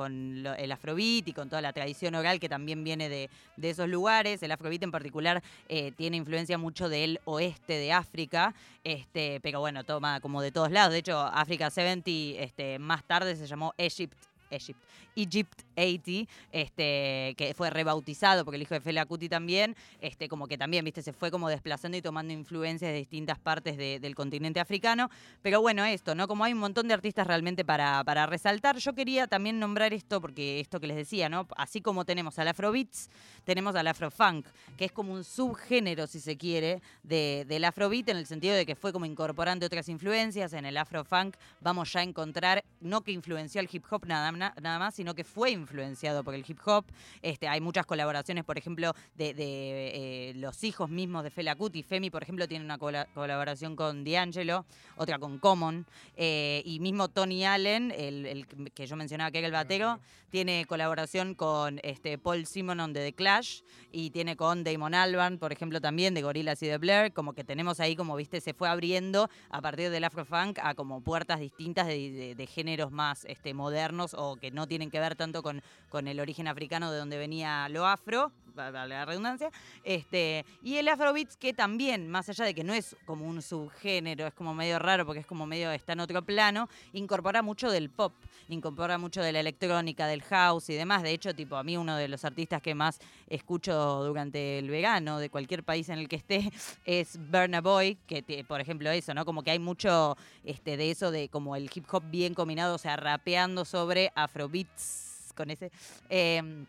el 0.58 0.71
afrobeat 0.71 1.27
y 1.27 1.34
con 1.34 1.49
toda 1.49 1.62
la 1.62 1.71
tradición 1.71 2.15
oral 2.15 2.39
que 2.39 2.49
también 2.49 2.84
viene 2.84 3.10
de, 3.10 3.30
esos 3.62 3.88
lugares. 3.88 4.41
El 4.41 4.51
afrobeat 4.51 4.84
en 4.84 4.91
particular 4.91 5.43
eh, 5.69 5.91
tiene 5.91 6.17
influencia 6.17 6.58
mucho 6.58 6.89
del 6.89 7.19
oeste 7.25 7.73
de 7.73 7.91
África, 7.91 8.56
este, 8.84 9.39
pero 9.41 9.60
bueno, 9.60 9.84
toma 9.84 10.19
como 10.19 10.41
de 10.41 10.51
todos 10.51 10.71
lados. 10.71 10.93
De 10.93 10.99
hecho, 10.99 11.19
África 11.19 11.69
70 11.69 12.10
este, 12.41 12.80
más 12.80 13.03
tarde 13.03 13.36
se 13.36 13.45
llamó 13.45 13.73
Egypt 13.77 14.17
Egypt, 14.49 14.81
Egypt 15.15 15.62
80, 15.75 16.31
este, 16.51 17.36
que 17.38 17.53
fue 17.55 17.69
rebautizado 17.69 18.45
porque 18.45 18.55
el 18.55 18.62
hijo 18.62 18.73
de 18.73 18.81
Fela 18.81 19.05
Kuti 19.05 19.29
también, 19.29 19.75
este, 20.01 20.27
como 20.27 20.47
que 20.47 20.57
también, 20.57 20.83
viste, 20.86 21.01
se 21.01 21.13
fue 21.13 21.31
como 21.31 21.49
desplazando 21.49 21.97
y 21.97 22.01
tomando 22.01 22.33
influencias 22.33 22.91
de 22.91 22.97
distintas 22.97 23.39
partes 23.39 23.77
del 23.77 24.15
continente 24.15 24.60
africano. 24.60 25.10
Pero 25.41 25.62
bueno, 25.62 25.83
esto, 25.86 26.15
¿no? 26.15 26.27
Como 26.27 26.43
hay 26.43 26.53
un 26.53 26.60
montón 26.60 26.88
de 26.88 26.93
artistas 26.93 27.27
realmente 27.27 27.65
para, 27.65 28.03
para 28.03 28.25
resaltar, 28.25 28.77
yo 28.77 28.93
quería 28.93 29.27
también 29.27 29.60
nombrar 29.60 29.93
esto, 29.93 30.21
porque 30.21 30.60
esto 30.60 30.79
que 30.79 30.88
les 30.88 30.97
decía, 30.97 31.29
¿no? 31.29 31.47
Así 31.55 31.81
como 31.81 32.05
tenemos 32.05 32.39
al 32.39 32.47
Afrobeats, 32.47 33.10
tenemos 33.43 33.75
al 33.75 33.88
Afrofunk, 33.88 34.45
que 34.77 34.86
es 34.86 34.91
como 34.91 35.13
un 35.13 35.23
subgénero, 35.23 36.07
si 36.07 36.19
se 36.19 36.38
quiere, 36.38 36.81
de, 37.03 37.45
del 37.47 37.63
Afrobeat, 37.65 38.10
en 38.10 38.17
el 38.17 38.25
sentido 38.25 38.55
de 38.55 38.65
que 38.65 38.75
fue 38.75 38.91
como 38.93 39.05
incorporando 39.05 39.65
otras 39.65 39.89
influencias. 39.89 40.53
En 40.53 40.65
el 40.65 40.77
Afrofunk 40.77 41.36
vamos 41.62 41.91
ya 41.93 42.01
a 42.01 42.03
encontrar, 42.03 42.63
no 42.81 43.01
que 43.01 43.12
influenció 43.12 43.62
al 43.62 43.69
hip 43.71 43.86
hop 43.89 44.05
nada, 44.05 44.31
nada 44.38 44.80
más, 44.80 44.95
sino 44.95 45.13
que 45.13 45.23
fue 45.23 45.52
influenciado 45.52 46.23
por 46.23 46.34
el 46.34 46.45
hip 46.47 46.60
hop. 46.65 46.86
Este, 47.21 47.47
hay 47.47 47.62
muchas 47.62 47.86
colaboraciones, 47.86 48.43
por 48.43 48.58
ejemplo, 48.58 48.93
de, 49.15 49.34
eh, 49.38 50.34
los 50.36 50.63
hijos 50.63 50.89
mismos 50.89 51.23
de 51.23 51.30
Fela 51.30 51.56
Kuti. 51.56 51.84
Femi, 51.84 52.10
por 52.10 52.23
ejemplo, 52.23 52.47
tiene 52.47 52.65
una 52.65 52.78
colaboración 52.78 53.76
con 53.76 54.04
D'Angelo, 54.04 54.65
otra 54.95 55.19
con 55.19 55.39
Common. 55.39 55.86
Eh, 56.15 56.62
y 56.65 56.80
mismo 56.80 57.10
Tony 57.10 57.45
Allen, 57.45 57.93
el, 57.95 58.45
que 58.73 58.88
yo 58.88 58.95
mencionaba 58.95 59.32
que 59.32 59.39
era 59.39 59.47
el 59.47 59.54
batero, 59.54 60.00
tiene 60.30 60.65
colaboración 60.65 61.36
con 61.36 61.80
este, 61.84 62.17
Paul 62.17 62.45
Simonon 62.45 62.93
de 62.93 63.00
The 63.06 63.13
Clash 63.13 63.62
y 63.91 64.10
tiene 64.10 64.36
con 64.36 64.63
Damon 64.63 64.93
Albarn, 64.93 65.38
por 65.38 65.52
ejemplo, 65.52 65.80
también 65.80 66.13
de 66.13 66.21
Gorillaz 66.21 66.62
y 66.63 66.67
de 66.67 66.78
Blair. 66.78 67.13
Como 67.13 67.34
que 67.34 67.43
tenemos 67.43 67.80
ahí, 67.80 67.95
como 67.95 68.15
viste, 68.15 68.41
se 68.41 68.54
fue 68.54 68.67
abriendo 68.67 69.30
a 69.50 69.62
partir 69.62 69.89
del 69.89 70.04
Afrofunk 70.04 70.60
a 70.62 70.76
como 70.76 71.02
puertas 71.02 71.39
distintas 71.39 71.88
de, 71.88 72.50
géneros 72.50 72.91
más 72.91 73.26
este, 73.26 73.54
modernos 73.54 74.13
o 74.13 74.26
que 74.35 74.51
no 74.51 74.67
tienen 74.67 74.91
que 74.91 74.99
ver 74.99 75.15
tanto 75.15 75.41
con, 75.41 75.61
con 75.89 76.07
el 76.07 76.19
origen 76.19 76.47
africano 76.47 76.91
de 76.91 76.99
donde 76.99 77.17
venía 77.17 77.69
lo 77.69 77.87
afro, 77.87 78.31
la 78.57 79.05
redundancia, 79.05 79.49
este, 79.83 80.45
y 80.63 80.75
el 80.77 80.87
afrobeats 80.87 81.37
que 81.37 81.53
también, 81.53 82.09
más 82.09 82.27
allá 82.29 82.45
de 82.45 82.53
que 82.53 82.63
no 82.63 82.73
es 82.73 82.95
como 83.05 83.25
un 83.25 83.41
subgénero, 83.41 84.27
es 84.27 84.33
como 84.33 84.53
medio 84.53 84.79
raro 84.79 85.05
porque 85.05 85.21
es 85.21 85.27
como 85.27 85.45
medio 85.45 85.71
está 85.71 85.93
en 85.93 85.99
otro 86.01 86.21
plano, 86.23 86.67
incorpora 86.93 87.41
mucho 87.41 87.71
del 87.71 87.89
pop, 87.89 88.13
incorpora 88.49 88.97
mucho 88.97 89.21
de 89.21 89.31
la 89.31 89.39
electrónica, 89.39 90.07
del 90.07 90.23
house 90.23 90.69
y 90.69 90.73
demás. 90.73 91.03
De 91.03 91.11
hecho, 91.11 91.33
tipo, 91.33 91.55
a 91.55 91.63
mí 91.63 91.77
uno 91.77 91.95
de 91.95 92.07
los 92.07 92.25
artistas 92.25 92.61
que 92.61 92.75
más 92.75 92.99
escucho 93.27 94.03
durante 94.03 94.59
el 94.59 94.69
verano 94.69 95.19
de 95.19 95.29
cualquier 95.29 95.63
país 95.63 95.89
en 95.89 95.99
el 95.99 96.07
que 96.07 96.17
esté 96.17 96.51
es 96.85 97.17
Burna 97.31 97.61
Boy, 97.61 97.97
que 98.07 98.45
por 98.47 98.61
ejemplo 98.61 98.89
eso, 98.89 99.13
¿no? 99.13 99.25
Como 99.25 99.43
que 99.43 99.51
hay 99.51 99.59
mucho 99.59 100.17
este, 100.43 100.77
de 100.77 100.91
eso 100.91 101.11
de 101.11 101.29
como 101.29 101.55
el 101.55 101.69
hip 101.73 101.85
hop 101.91 102.03
bien 102.09 102.33
combinado, 102.33 102.75
o 102.75 102.79
sea, 102.79 102.95
rapeando 102.95 103.65
sobre 103.65 104.11
afrobeats 104.15 105.33
con 105.35 105.51
ese. 105.51 105.71
Em, 106.09 106.65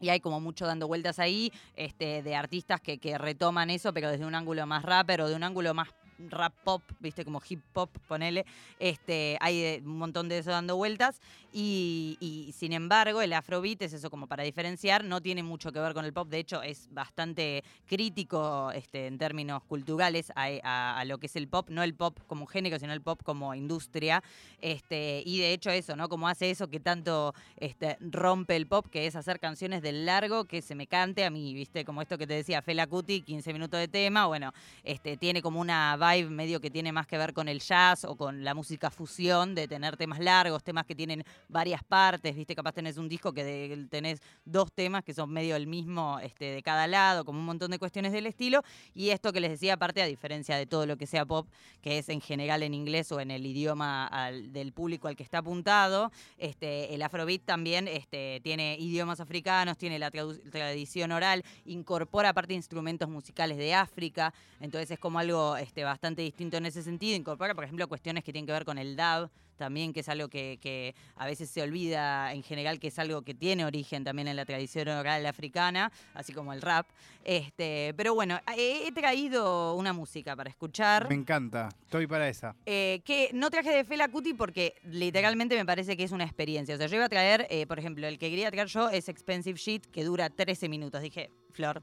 y 0.00 0.08
hay 0.08 0.20
como 0.20 0.40
mucho 0.40 0.66
dando 0.66 0.88
vueltas 0.88 1.18
ahí 1.18 1.52
este, 1.76 2.22
de 2.22 2.34
artistas 2.34 2.80
que, 2.80 2.98
que 2.98 3.18
retoman 3.18 3.70
eso, 3.70 3.92
pero 3.92 4.10
desde 4.10 4.24
un 4.24 4.34
ángulo 4.34 4.66
más 4.66 4.82
rapper 4.82 5.20
o 5.22 5.28
de 5.28 5.36
un 5.36 5.44
ángulo 5.44 5.74
más 5.74 5.88
rap 6.28 6.52
pop, 6.64 6.82
viste, 7.00 7.24
como 7.24 7.40
hip 7.48 7.62
hop, 7.74 7.90
ponele. 8.06 8.44
Este, 8.78 9.38
hay 9.40 9.80
un 9.84 9.98
montón 9.98 10.28
de 10.28 10.38
eso 10.38 10.50
dando 10.50 10.76
vueltas. 10.76 11.20
Y, 11.52 12.54
sin 12.56 12.72
embargo, 12.72 13.22
el 13.22 13.32
afrobeat 13.32 13.82
es 13.82 13.92
eso 13.92 14.08
como 14.10 14.28
para 14.28 14.44
diferenciar, 14.44 15.04
no 15.04 15.20
tiene 15.20 15.42
mucho 15.42 15.72
que 15.72 15.80
ver 15.80 15.94
con 15.94 16.04
el 16.04 16.12
pop. 16.12 16.28
De 16.28 16.38
hecho, 16.38 16.62
es 16.62 16.88
bastante 16.92 17.64
crítico 17.86 18.70
este, 18.72 19.06
en 19.06 19.18
términos 19.18 19.62
culturales 19.64 20.32
a, 20.36 21.02
lo 21.06 21.18
que 21.18 21.26
es 21.26 21.36
el 21.36 21.48
pop. 21.48 21.68
No 21.70 21.82
el 21.82 21.94
pop 21.94 22.18
como 22.26 22.46
género, 22.46 22.78
sino 22.78 22.92
el 22.92 23.00
pop 23.00 23.20
como 23.24 23.54
industria. 23.54 24.22
Este, 24.60 25.22
y 25.26 25.38
de 25.38 25.52
hecho, 25.52 25.70
eso, 25.70 25.96
¿no? 25.96 26.08
Como 26.08 26.28
hace 26.28 26.50
eso 26.50 26.68
que 26.68 26.78
tanto 26.78 27.34
este, 27.56 27.96
rompe 28.00 28.54
el 28.54 28.66
pop, 28.66 28.86
que 28.88 29.06
es 29.06 29.16
hacer 29.16 29.40
canciones 29.40 29.82
del 29.82 30.06
largo 30.06 30.44
que 30.44 30.62
se 30.62 30.74
me 30.74 30.86
cante 30.86 31.24
a 31.24 31.30
mí, 31.30 31.54
viste, 31.54 31.84
como 31.84 32.02
esto 32.02 32.18
que 32.18 32.26
te 32.26 32.34
decía 32.34 32.62
Fela 32.62 32.86
Cuti, 32.86 33.22
15 33.22 33.52
minutos 33.52 33.80
de 33.80 33.88
tema. 33.88 34.26
Bueno, 34.26 34.52
este, 34.84 35.16
tiene 35.16 35.42
como 35.42 35.60
una 35.60 35.96
medio 36.28 36.60
que 36.60 36.70
tiene 36.70 36.92
más 36.92 37.06
que 37.06 37.18
ver 37.18 37.32
con 37.32 37.48
el 37.48 37.60
jazz 37.60 38.04
o 38.04 38.16
con 38.16 38.44
la 38.44 38.54
música 38.54 38.90
fusión, 38.90 39.54
de 39.54 39.68
tener 39.68 39.96
temas 39.96 40.18
largos, 40.18 40.62
temas 40.62 40.84
que 40.86 40.94
tienen 40.94 41.24
varias 41.48 41.82
partes, 41.84 42.34
viste, 42.34 42.54
capaz 42.54 42.72
tenés 42.72 42.96
un 42.96 43.08
disco 43.08 43.32
que 43.32 43.86
tenés 43.90 44.20
dos 44.44 44.72
temas 44.72 45.04
que 45.04 45.14
son 45.14 45.30
medio 45.30 45.56
el 45.56 45.66
mismo 45.66 46.18
este, 46.20 46.46
de 46.46 46.62
cada 46.62 46.86
lado, 46.86 47.24
como 47.24 47.38
un 47.38 47.44
montón 47.44 47.70
de 47.70 47.78
cuestiones 47.78 48.12
del 48.12 48.26
estilo, 48.26 48.62
y 48.94 49.10
esto 49.10 49.32
que 49.32 49.40
les 49.40 49.50
decía 49.52 49.74
aparte, 49.74 50.02
a 50.02 50.06
diferencia 50.06 50.56
de 50.56 50.66
todo 50.66 50.86
lo 50.86 50.96
que 50.96 51.06
sea 51.06 51.24
pop, 51.24 51.48
que 51.80 51.98
es 51.98 52.08
en 52.08 52.20
general 52.20 52.62
en 52.62 52.74
inglés 52.74 53.10
o 53.12 53.20
en 53.20 53.30
el 53.30 53.46
idioma 53.46 54.30
del 54.48 54.72
público 54.72 55.08
al 55.08 55.16
que 55.16 55.22
está 55.22 55.38
apuntado, 55.38 56.10
este, 56.38 56.94
el 56.94 57.02
afrobeat 57.02 57.42
también 57.42 57.88
este, 57.88 58.40
tiene 58.42 58.76
idiomas 58.78 59.20
africanos, 59.20 59.78
tiene 59.78 59.98
la 59.98 60.10
tradición 60.10 61.12
oral, 61.12 61.44
incorpora 61.64 62.30
aparte 62.30 62.54
instrumentos 62.54 63.08
musicales 63.08 63.56
de 63.58 63.74
África, 63.74 64.34
entonces 64.60 64.90
es 64.90 64.98
como 64.98 65.18
algo 65.18 65.56
bastante 65.84 65.99
distinto 66.08 66.56
en 66.56 66.66
ese 66.66 66.82
sentido, 66.82 67.16
incorpora 67.16 67.54
por 67.54 67.64
ejemplo 67.64 67.86
cuestiones 67.88 68.24
que 68.24 68.32
tienen 68.32 68.46
que 68.46 68.52
ver 68.52 68.64
con 68.64 68.78
el 68.78 68.96
dub, 68.96 69.30
también, 69.56 69.92
que 69.92 70.00
es 70.00 70.08
algo 70.08 70.28
que, 70.28 70.94
a 71.16 71.26
veces 71.26 71.50
se 71.50 71.60
olvida 71.60 72.32
en 72.32 72.42
general, 72.42 72.80
que 72.80 72.88
es 72.88 72.98
algo 72.98 73.20
que 73.22 73.34
tiene 73.34 73.66
origen 73.66 74.04
también 74.04 74.26
en 74.26 74.36
la 74.36 74.46
tradición 74.46 74.88
oral 74.88 75.26
africana, 75.26 75.92
así 76.14 76.32
como 76.32 76.54
el 76.54 76.62
rap. 76.62 76.86
Este, 77.24 77.92
pero 77.94 78.14
bueno, 78.14 78.40
he, 78.56 78.90
traído 78.92 79.74
una 79.74 79.92
música 79.92 80.34
para 80.34 80.48
escuchar. 80.48 81.08
Me 81.10 81.14
encanta, 81.14 81.68
estoy 81.82 82.06
para 82.06 82.28
esa. 82.28 82.56
Eh, 82.64 83.02
que 83.04 83.30
no 83.34 83.50
traje 83.50 83.70
de 83.70 83.84
Fela 83.84 84.08
Cuti 84.08 84.32
porque 84.32 84.76
literalmente 84.84 85.54
me 85.56 85.66
parece 85.66 85.94
que 85.94 86.04
es 86.04 86.12
una 86.12 86.24
experiencia. 86.24 86.74
O 86.74 86.78
sea, 86.78 86.86
yo 86.86 86.96
iba 86.96 87.04
a 87.04 87.10
traer, 87.10 87.46
eh, 87.50 87.66
por 87.66 87.78
ejemplo, 87.78 88.06
el 88.06 88.18
que 88.18 88.30
quería 88.30 88.50
traer 88.50 88.68
yo 88.68 88.88
es 88.88 89.10
Expensive 89.10 89.58
Shit, 89.58 89.86
que 89.86 90.04
dura 90.04 90.30
13 90.30 90.70
minutos. 90.70 91.02
Dije, 91.02 91.30
Flor, 91.50 91.82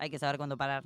hay 0.00 0.10
que 0.10 0.18
saber 0.18 0.36
cuándo 0.36 0.56
parar. 0.56 0.82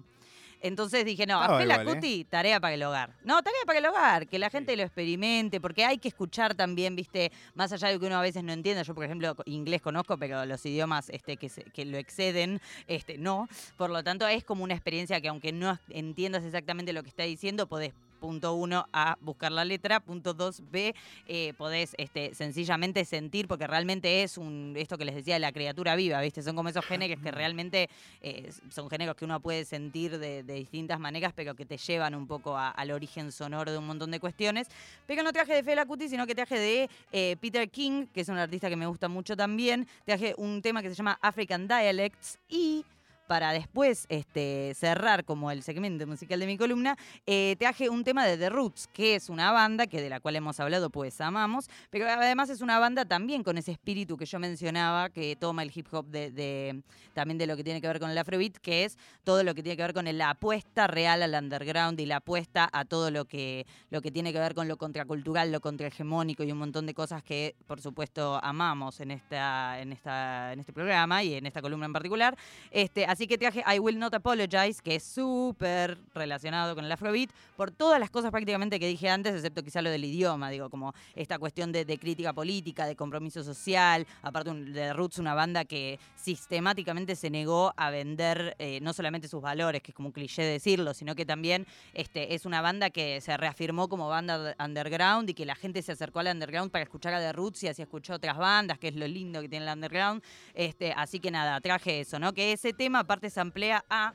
Entonces 0.63 1.05
dije, 1.05 1.27
no, 1.27 1.41
a 1.41 1.65
la 1.65 1.85
Cuti, 1.85 2.25
tarea 2.25 2.61
para 2.61 2.75
el 2.75 2.83
hogar. 2.85 3.11
No, 3.25 3.43
tarea 3.43 3.61
para 3.67 3.81
el 3.81 3.87
hogar, 3.87 4.29
que 4.29 4.39
la 4.39 4.49
gente 4.49 4.77
lo 4.77 4.85
experimente, 4.85 5.61
porque 5.61 5.85
hay 5.85 5.99
que 5.99 6.09
escuchar 6.09 6.55
también, 6.55 6.95
viste, 6.95 7.33
más 7.55 7.73
allá 7.73 7.89
de 7.89 7.99
que 7.99 8.07
uno 8.07 8.17
a 8.17 8.23
veces 8.23 8.45
no 8.45 8.53
entienda. 8.53 8.83
Yo, 8.83 8.95
por 8.95 9.05
ejemplo, 9.05 9.37
inglés 9.45 9.83
conozco, 9.83 10.17
pero 10.17 10.47
los 10.47 10.65
idiomas 10.65 11.09
este, 11.11 11.37
que, 11.37 11.49
que 11.49 11.85
lo 11.85 11.99
exceden, 11.99 12.61
este, 12.87 13.19
no. 13.19 13.49
Por 13.77 13.91
lo 13.91 14.05
tanto, 14.05 14.29
es 14.29 14.45
como 14.45 14.63
una 14.63 14.75
experiencia 14.75 15.21
que 15.21 15.29
aunque 15.29 15.53
no 15.53 15.79
entiendas 15.91 16.45
exactamente 16.45 16.93
lo 16.93 17.03
que 17.03 17.09
está 17.09 17.25
diciendo, 17.25 17.67
podés 17.67 17.93
punto 18.23 18.55
uno, 18.55 18.87
A, 18.93 19.19
buscar 19.21 19.51
la 19.51 19.65
letra, 19.65 19.99
punto 19.99 20.33
dos, 20.33 20.63
B, 20.71 20.95
eh, 21.27 21.55
podés 21.59 21.97
este, 21.99 22.37
sencillamente 22.37 23.05
sentir, 23.05 23.49
porque 23.49 23.67
realmente 23.67 24.23
es 24.23 24.39
un, 24.39 24.75
esto 24.77 24.97
que 24.97 25.05
les 25.05 25.17
decía, 25.17 25.41
la 25.41 25.51
criatura 25.51 25.97
viva, 25.97 26.21
¿viste? 26.21 26.41
Son 26.41 26.55
como 26.55 26.69
esos 26.69 26.87
géneros 26.87 27.21
que 27.21 27.33
realmente 27.33 27.91
eh, 28.21 28.49
son 28.71 28.89
géneros 28.89 29.17
que 29.17 29.25
uno 29.25 29.41
puede 29.41 29.65
sentir 29.65 30.21
de, 30.21 30.45
distintas 30.45 31.01
maneras, 31.01 31.33
pero 31.35 31.57
que 31.57 31.67
te 31.67 31.77
llevan 31.77 32.15
un 32.15 32.29
poco 32.29 32.57
al 32.57 32.91
origen 32.93 33.33
sonoro 33.33 33.73
de 33.73 33.79
un 33.79 33.89
montón 33.89 34.13
de 34.13 34.21
cuestiones. 34.21 34.69
Pero 35.09 35.25
no 35.25 35.33
traje 35.33 35.55
de 35.55 35.65
Fela 35.65 35.85
Kuti, 35.85 36.09
sino 36.09 36.25
que 36.25 36.37
traje 36.37 36.61
de 36.61 36.91
eh, 37.11 37.37
Peter 37.41 37.69
King, 37.69 38.07
que 38.07 38.21
es 38.21 38.29
un 38.29 38.39
artista 38.39 38.69
que 38.69 38.77
me 38.77 38.87
gusta 38.87 39.09
mucho 39.09 39.37
también. 39.37 39.89
Traje 40.05 40.35
un 40.37 40.63
tema 40.63 40.81
que 40.81 40.91
se 40.91 40.95
llama 40.95 41.19
African 41.21 41.67
Dialects 41.67 42.39
y 42.49 42.85
para 43.33 43.55
después 43.55 44.05
este, 44.11 44.75
cerrar 44.77 45.25
como 45.25 45.51
el 45.51 45.63
segmento 45.63 46.07
musical 46.07 46.39
de 46.39 46.47
mi 46.47 46.59
columna, 46.59 46.99
eh, 47.25 47.57
traje 47.59 47.89
un 47.89 48.05
tema 48.05 48.27
de 48.27 48.37
The 48.37 48.51
Roots, 48.51 48.91
que 48.93 49.15
es 49.15 49.31
una 49.31 49.53
banda 49.53 49.87
que 49.87 50.03
de 50.03 50.11
la 50.11 50.21
cual 50.21 50.37
hemos 50.37 50.61
hablado, 50.61 50.91
pues 50.91 51.19
amamos, 51.19 51.71
pero 51.89 52.07
además 52.07 52.51
es 52.51 52.61
una 52.61 52.79
banda 52.79 53.07
también 53.07 53.43
con 53.43 53.57
ese 53.57 53.73
espíritu 53.73 54.19
que 54.19 54.27
yo 54.27 54.39
mencionaba, 54.39 55.09
que 55.09 55.35
toma 55.35 55.63
el 55.63 55.73
hip 55.75 55.87
hop 55.93 56.09
de, 56.09 56.83
también 57.15 57.39
de 57.39 57.47
lo 57.47 57.57
que 57.57 57.65
tiene 57.65 57.81
que 57.81 57.87
ver 57.87 58.01
con 58.01 58.11
el 58.11 58.19
afrobeat, 58.19 58.59
que 58.59 58.85
es 58.85 58.99
todo 59.25 59.43
lo 59.45 59.55
que 59.55 59.63
tiene 59.63 59.79
que 59.79 59.83
ver 59.83 59.95
con 59.95 60.05
la 60.19 60.29
apuesta 60.29 60.87
real 60.87 61.23
al 61.23 61.33
underground 61.33 61.99
y 62.01 62.05
la 62.05 62.17
apuesta 62.17 62.69
a 62.71 62.85
todo 62.85 63.11
lo 63.11 63.25
que, 63.25 63.65
lo 63.89 64.03
que 64.03 64.11
tiene 64.11 64.35
que 64.35 64.41
ver 64.41 64.55
con 64.55 64.69
lo 64.69 64.77
contracultural, 64.77 65.51
lo 65.51 65.63
contrahegemónico 65.63 66.45
y 66.45 66.53
un 66.53 66.59
montón 66.59 66.85
de 66.85 66.93
cosas 66.93 67.23
que, 67.23 67.57
por 67.67 67.81
supuesto, 67.81 68.39
amamos 68.43 69.01
en, 69.01 69.11
esta, 69.11 69.81
en, 69.81 69.93
esta, 69.93 70.53
en 70.53 70.61
este 70.61 70.75
programa 70.75 71.23
y 71.23 71.33
en 71.33 71.47
esta 71.47 71.63
columna 71.63 71.87
en 71.87 71.95
particular. 71.95 72.37
Este, 72.71 73.07
así 73.07 73.22
Así 73.23 73.29
que 73.29 73.39
traje 73.39 73.63
I 73.73 73.79
Will 73.79 74.01
Not 74.01 74.15
Apologize, 74.15 74.83
que 74.83 74.97
es 74.97 75.05
súper 75.05 75.97
relacionado 76.13 76.75
con 76.75 76.85
el 76.85 76.91
Afrobeat, 76.91 77.31
por 77.57 77.71
todas 77.71 78.01
las 78.01 78.11
cosas 78.11 78.33
prácticamente 78.33 78.81
que 78.81 78.89
dije 78.89 79.09
antes, 79.09 79.33
excepto 79.37 79.63
quizá 79.63 79.81
lo 79.81 79.91
del 79.91 80.05
idioma, 80.05 80.51
digo, 80.51 80.69
como 80.69 80.93
esta 81.15 81.39
cuestión 81.39 81.71
de, 81.71 81.87
crítica 81.99 82.33
política, 82.33 82.85
de 82.85 82.97
compromiso 82.97 83.45
social, 83.45 84.09
aparte 84.23 84.53
de 84.53 84.93
Roots, 84.93 85.21
una 85.21 85.35
banda 85.35 85.65
que 85.65 86.01
sistemáticamente 86.17 87.15
se 87.15 87.31
negó 87.31 87.73
a 87.77 87.91
vender 87.91 88.57
eh, 88.59 88.81
no 88.83 88.93
solamente 88.93 89.29
sus 89.29 89.41
valores, 89.41 89.83
que 89.83 89.93
es 89.93 89.95
como 89.95 90.09
un 90.09 90.13
cliché 90.13 90.43
decirlo, 90.43 90.93
sino 90.93 91.15
que 91.15 91.25
también 91.25 91.65
este, 91.95 92.35
es 92.35 92.45
una 92.45 92.61
banda 92.61 92.91
que 92.91 93.21
se 93.21 93.37
reafirmó 93.37 93.89
como 93.89 94.09
banda 94.09 94.57
underground 94.59 95.31
y 95.31 95.35
que 95.35 95.47
la 95.47 95.55
gente 95.55 95.81
se 95.83 95.93
acercó 95.93 96.19
al 96.19 96.27
underground 96.27 96.73
para 96.73 96.83
escuchar 96.83 97.15
a 97.15 97.21
The 97.21 97.33
Roots 97.33 97.63
y 97.63 97.69
así 97.69 97.83
escuchó 97.83 98.15
otras 98.15 98.37
bandas, 98.37 98.81
que 98.81 98.89
es 98.89 98.97
lo 98.97 99.07
lindo 99.07 99.41
que 99.41 99.49
tiene 99.49 99.65
el 99.67 99.73
underground. 99.73 100.25
Este, 100.55 100.93
así 100.97 101.21
que 101.21 101.31
nada, 101.31 101.61
traje 101.61 102.01
eso, 102.01 102.19
¿no? 102.19 102.33
Que 102.33 102.51
ese 102.51 102.73
tema, 102.73 103.02
parte 103.05 103.31
se 103.31 103.41
amplía 103.41 103.85
a 103.89 104.15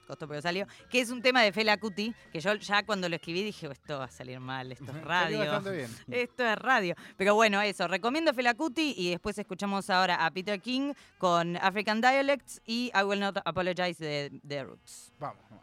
Costó 0.06 0.28
pero 0.28 0.42
salió. 0.42 0.66
Que 0.90 1.00
es 1.00 1.08
un 1.10 1.22
tema 1.22 1.40
de 1.40 1.50
Fela 1.52 1.78
Kuti, 1.78 2.14
que 2.30 2.38
yo 2.40 2.54
ya 2.56 2.84
cuando 2.84 3.08
lo 3.08 3.16
escribí 3.16 3.42
dije, 3.42 3.66
esto 3.68 3.98
va 3.98 4.04
a 4.04 4.10
salir 4.10 4.38
mal, 4.38 4.70
esto 4.70 4.92
es 4.92 5.02
radio. 5.02 5.42
Esto 6.10 6.44
es 6.44 6.56
radio. 6.56 6.94
Pero 7.16 7.34
bueno, 7.34 7.62
eso. 7.62 7.88
Recomiendo 7.88 8.34
Fela 8.34 8.52
Kuti 8.54 8.92
y 8.96 9.08
después 9.10 9.38
escuchamos 9.38 9.88
ahora 9.88 10.26
a 10.26 10.30
Peter 10.30 10.60
King 10.60 10.92
con 11.16 11.56
African 11.56 12.02
Dialects 12.02 12.60
y 12.66 12.90
I 12.94 13.02
Will 13.02 13.20
Not 13.20 13.38
Apologize 13.44 14.04
de 14.04 14.30
The 14.46 14.64
Roots. 14.64 15.10
Vamos. 15.18 15.38
infected, 15.40 15.54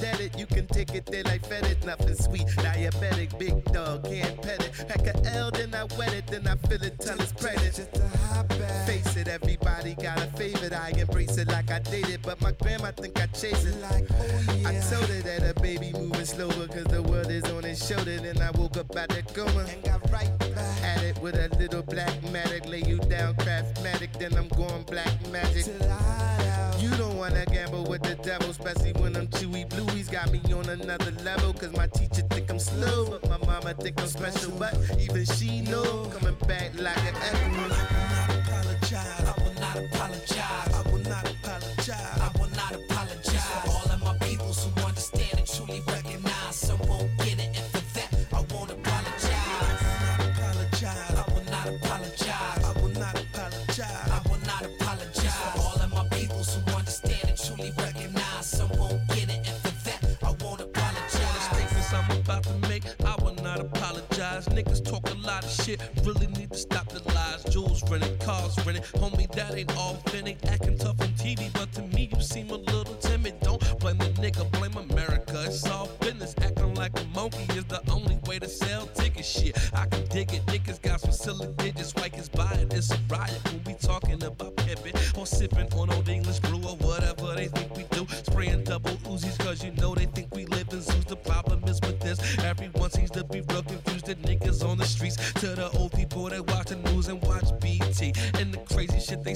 bitch, 0.00 0.10
you 0.10 0.16
can 0.16 0.16
dead 0.16 0.20
it, 0.20 0.38
you 0.38 0.46
can 0.46 0.66
take 0.66 0.94
it 0.94 1.06
there 1.06 1.22
like 1.24 1.46
fed 1.46 1.64
it. 1.64 1.84
Nothing 1.84 2.14
sweet, 2.14 2.46
diabetic, 2.58 3.38
big 3.38 3.64
dog, 3.72 4.04
can't 4.04 4.40
pet 4.42 4.64
it. 4.64 4.88
Pack 4.88 5.06
a 5.06 5.36
L, 5.36 5.50
then 5.50 5.74
I 5.74 5.84
wet 5.98 6.12
it, 6.12 6.26
then 6.26 6.46
I 6.46 6.56
feel 6.68 6.82
it 6.82 6.98
till 6.98 7.20
it's 7.20 7.32
pregnant. 7.32 7.76
Just 7.76 7.96
a 7.96 8.18
hot 8.18 8.48
bag. 8.48 8.86
Face 8.86 9.16
it, 9.16 9.28
everybody 9.28 9.94
got 9.94 10.18
a 10.18 10.26
favorite. 10.36 10.72
I 10.72 10.90
embrace 10.90 11.36
it 11.36 11.48
like 11.48 11.70
I 11.70 11.78
dated, 11.80 12.22
but 12.22 12.40
my 12.40 12.52
grandma 12.52 12.90
think 12.92 13.20
I 13.20 13.26
chase 13.26 13.64
it. 13.64 13.80
Like, 13.80 14.06
oh 14.10 14.54
yeah. 14.56 14.68
I 14.68 14.80
told 14.80 15.08
her 15.08 15.22
that 15.22 15.56
a 15.56 15.60
baby 15.60 15.92
moving 15.92 16.24
slower, 16.24 16.66
cause 16.68 16.84
the 16.84 17.02
world 17.02 17.30
is 17.30 17.44
on 17.50 17.62
his 17.62 17.86
shoulder. 17.86 18.18
Then 18.18 18.40
I 18.40 18.50
woke 18.52 18.76
up 18.76 18.94
out 18.96 19.08
the 19.08 19.22
coma 19.34 19.66
and 19.68 19.82
got 19.82 20.10
right 20.10 20.36
back 20.38 20.82
at 20.82 21.02
it 21.02 21.18
with 21.20 21.34
a 21.34 21.48
little 21.56 21.82
black 21.82 22.22
magic. 22.30 22.66
Lay 22.66 22.82
you 22.82 22.98
down, 22.98 23.34
craftmatic, 23.34 24.18
then 24.18 24.34
I'm 24.34 24.48
going 24.48 24.82
black 24.84 25.14
magic. 25.30 25.66
You 25.66 25.78
don't 25.78 26.49
wanna 27.30 27.46
gamble 27.46 27.84
with 27.84 28.02
the 28.02 28.14
devil, 28.16 28.50
especially 28.50 28.92
when 28.94 29.16
I'm 29.16 29.28
chewy 29.28 29.68
blue. 29.68 29.86
He's 29.94 30.08
Got 30.10 30.32
me 30.32 30.40
on 30.52 30.68
another 30.68 31.12
level, 31.22 31.52
cause 31.52 31.72
my 31.72 31.86
teacher 31.86 32.22
think 32.30 32.50
I'm 32.50 32.58
slow, 32.58 33.06
but 33.10 33.28
my 33.28 33.38
mama 33.46 33.74
think 33.74 34.00
I'm 34.00 34.08
special. 34.08 34.50
But 34.58 34.76
even 34.98 35.24
she 35.24 35.60
know, 35.60 36.10
coming 36.18 36.34
back 36.48 36.72
like 36.74 36.98
an 36.98 37.14
echo. 37.14 37.36
I 37.36 37.58
will 37.60 37.68
not 37.70 38.48
apologize. 38.48 39.24
I 39.24 39.44
will 39.44 39.60
not 39.60 39.76
apologize. 39.76 40.79
Really 66.04 66.26
need 66.28 66.50
to 66.52 66.58
stop 66.58 66.88
the 66.88 67.02
lies. 67.12 67.44
Jewels 67.44 67.82
renting, 67.90 68.16
cars 68.18 68.56
renting, 68.64 68.84
homie, 69.00 69.30
that 69.32 69.54
ain't 69.54 69.70
authentic. 69.76 70.38
Acting 70.46 70.78
tough 70.78 71.00
on 71.00 71.08
TV, 71.14 71.52
but 71.52 71.72
to 71.72 71.82
me 71.82 72.10
you 72.12 72.20
seem 72.20 72.50
a 72.50 72.56
little 72.56 72.94
timid. 72.96 73.40
Don't 73.40 73.60
blame 73.80 73.98
the 73.98 74.10
nigga, 74.22 74.50
blame 74.52 74.76
America. 74.76 75.44
It's 75.46 75.66
all 75.68 75.88
business. 76.00 76.34
Acting 76.40 76.74
like 76.74 76.98
a 77.00 77.04
monkey 77.14 77.44
is 77.58 77.64
the 77.64 77.80
only 77.90 78.18
way 78.26 78.38
to 78.38 78.48
sell 78.48 78.86
tickets. 78.94 79.28
Shit, 79.28 79.56
I 79.74 79.86
can 79.86 80.06
dig 80.06 80.32
it. 80.32 80.44
Niggas 80.46 80.80
got 80.82 81.00
some 81.00 81.12
silly 81.12 81.48
digits, 81.58 81.94
white 81.94 82.16
is 82.18 82.28
buying. 82.28 82.68
It's 82.72 82.90
a 82.90 82.98
riot 83.08 83.40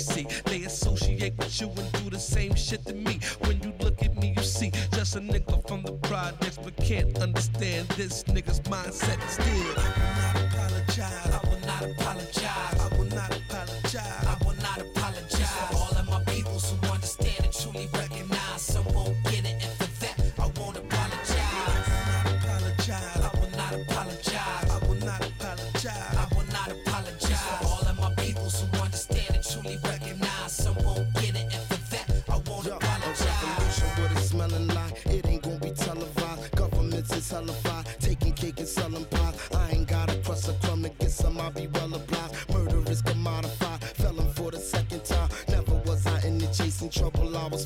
they 0.07 0.65
associate 0.65 1.37
with 1.39 1.61
you 1.61 1.69
and 1.69 1.93
do 1.93 2.11
the 2.11 2.19
same 2.19 2.55
shit 2.55 2.85
to 2.87 2.95
me. 2.95 3.21
When 3.41 3.61
you 3.63 3.73
look 3.81 4.03
at 4.03 4.15
me, 4.17 4.35
you 4.37 4.43
see 4.43 4.71
just 4.93 5.17
a 5.17 5.21
nigga 5.21 5.67
from 5.67 5.83
the 5.83 5.93
projects, 5.93 6.59
but 6.59 6.77
can't 6.77 7.19
understand 7.19 7.89
this 7.91 8.25
nigga's 8.25 8.61
mindset 8.61 9.21
still. 9.29 10.04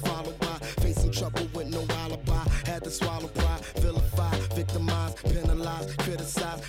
follow 0.08 0.34
why. 0.40 0.58
Facing 0.82 1.12
trouble 1.12 1.46
with 1.54 1.68
no 1.68 1.82
alibi. 2.02 2.44
Had 2.64 2.84
to 2.84 2.90
swallow 2.90 3.28
pride, 3.28 3.60
vilify, 3.76 4.34
victimize, 4.54 5.14
penalize, 5.14 5.94
criticize. 5.96 6.60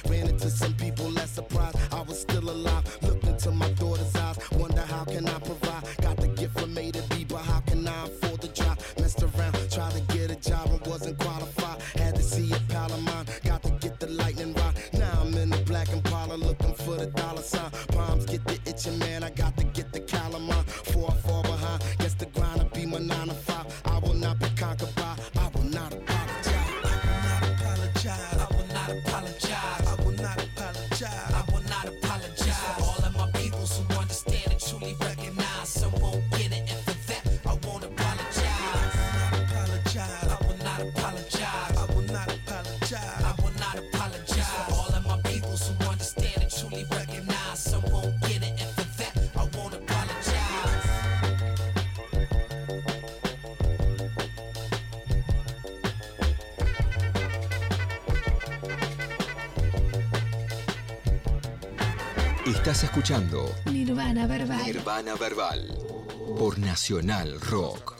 Escuchando 63.09 63.49
Nirvana 63.65 64.27
Verbal. 64.27 64.65
Nirvana 64.67 65.15
Verbal 65.15 65.65
por 66.37 66.59
Nacional 66.59 67.39
Rock. 67.51 67.95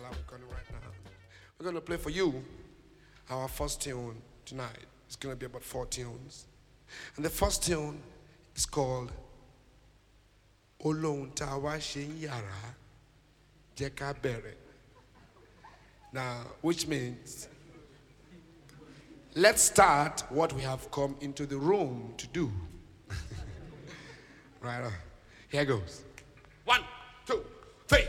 We're 1.57 1.63
going 1.63 1.75
to 1.75 1.81
play 1.81 1.97
for 1.97 2.11
you 2.11 2.43
our 3.31 3.47
first 3.47 3.81
tune 3.81 4.21
tonight. 4.45 4.85
It's 5.07 5.15
going 5.15 5.33
to 5.33 5.39
be 5.39 5.47
about 5.47 5.63
four 5.63 5.87
tunes. 5.87 6.45
And 7.15 7.25
the 7.25 7.29
first 7.29 7.63
tune 7.65 7.99
is 8.55 8.67
called 8.67 9.11
Olóhun 10.85 11.33
tá 11.35 11.53
a 11.55 11.59
wá 11.59 11.75
ṣe 11.77 12.05
ń 12.07 12.27
yàrá 12.27 12.75
jẹ́ 13.75 13.89
ká 13.95 14.13
bẹ̀rẹ̀. 14.13 14.55
Now, 16.13 16.45
which 16.61 16.87
means 16.87 17.47
let's 19.35 19.63
start 19.63 20.23
what 20.29 20.53
we 20.53 20.61
have 20.61 20.89
come 20.91 21.15
into 21.19 21.47
the 21.47 21.57
room 21.57 22.13
to 22.17 22.27
do. 22.27 22.51
Right. 24.61 24.91
Here 25.49 25.65
goes. 25.65 26.03
One, 26.65 26.81
two, 27.25 27.43
three. 27.87 28.05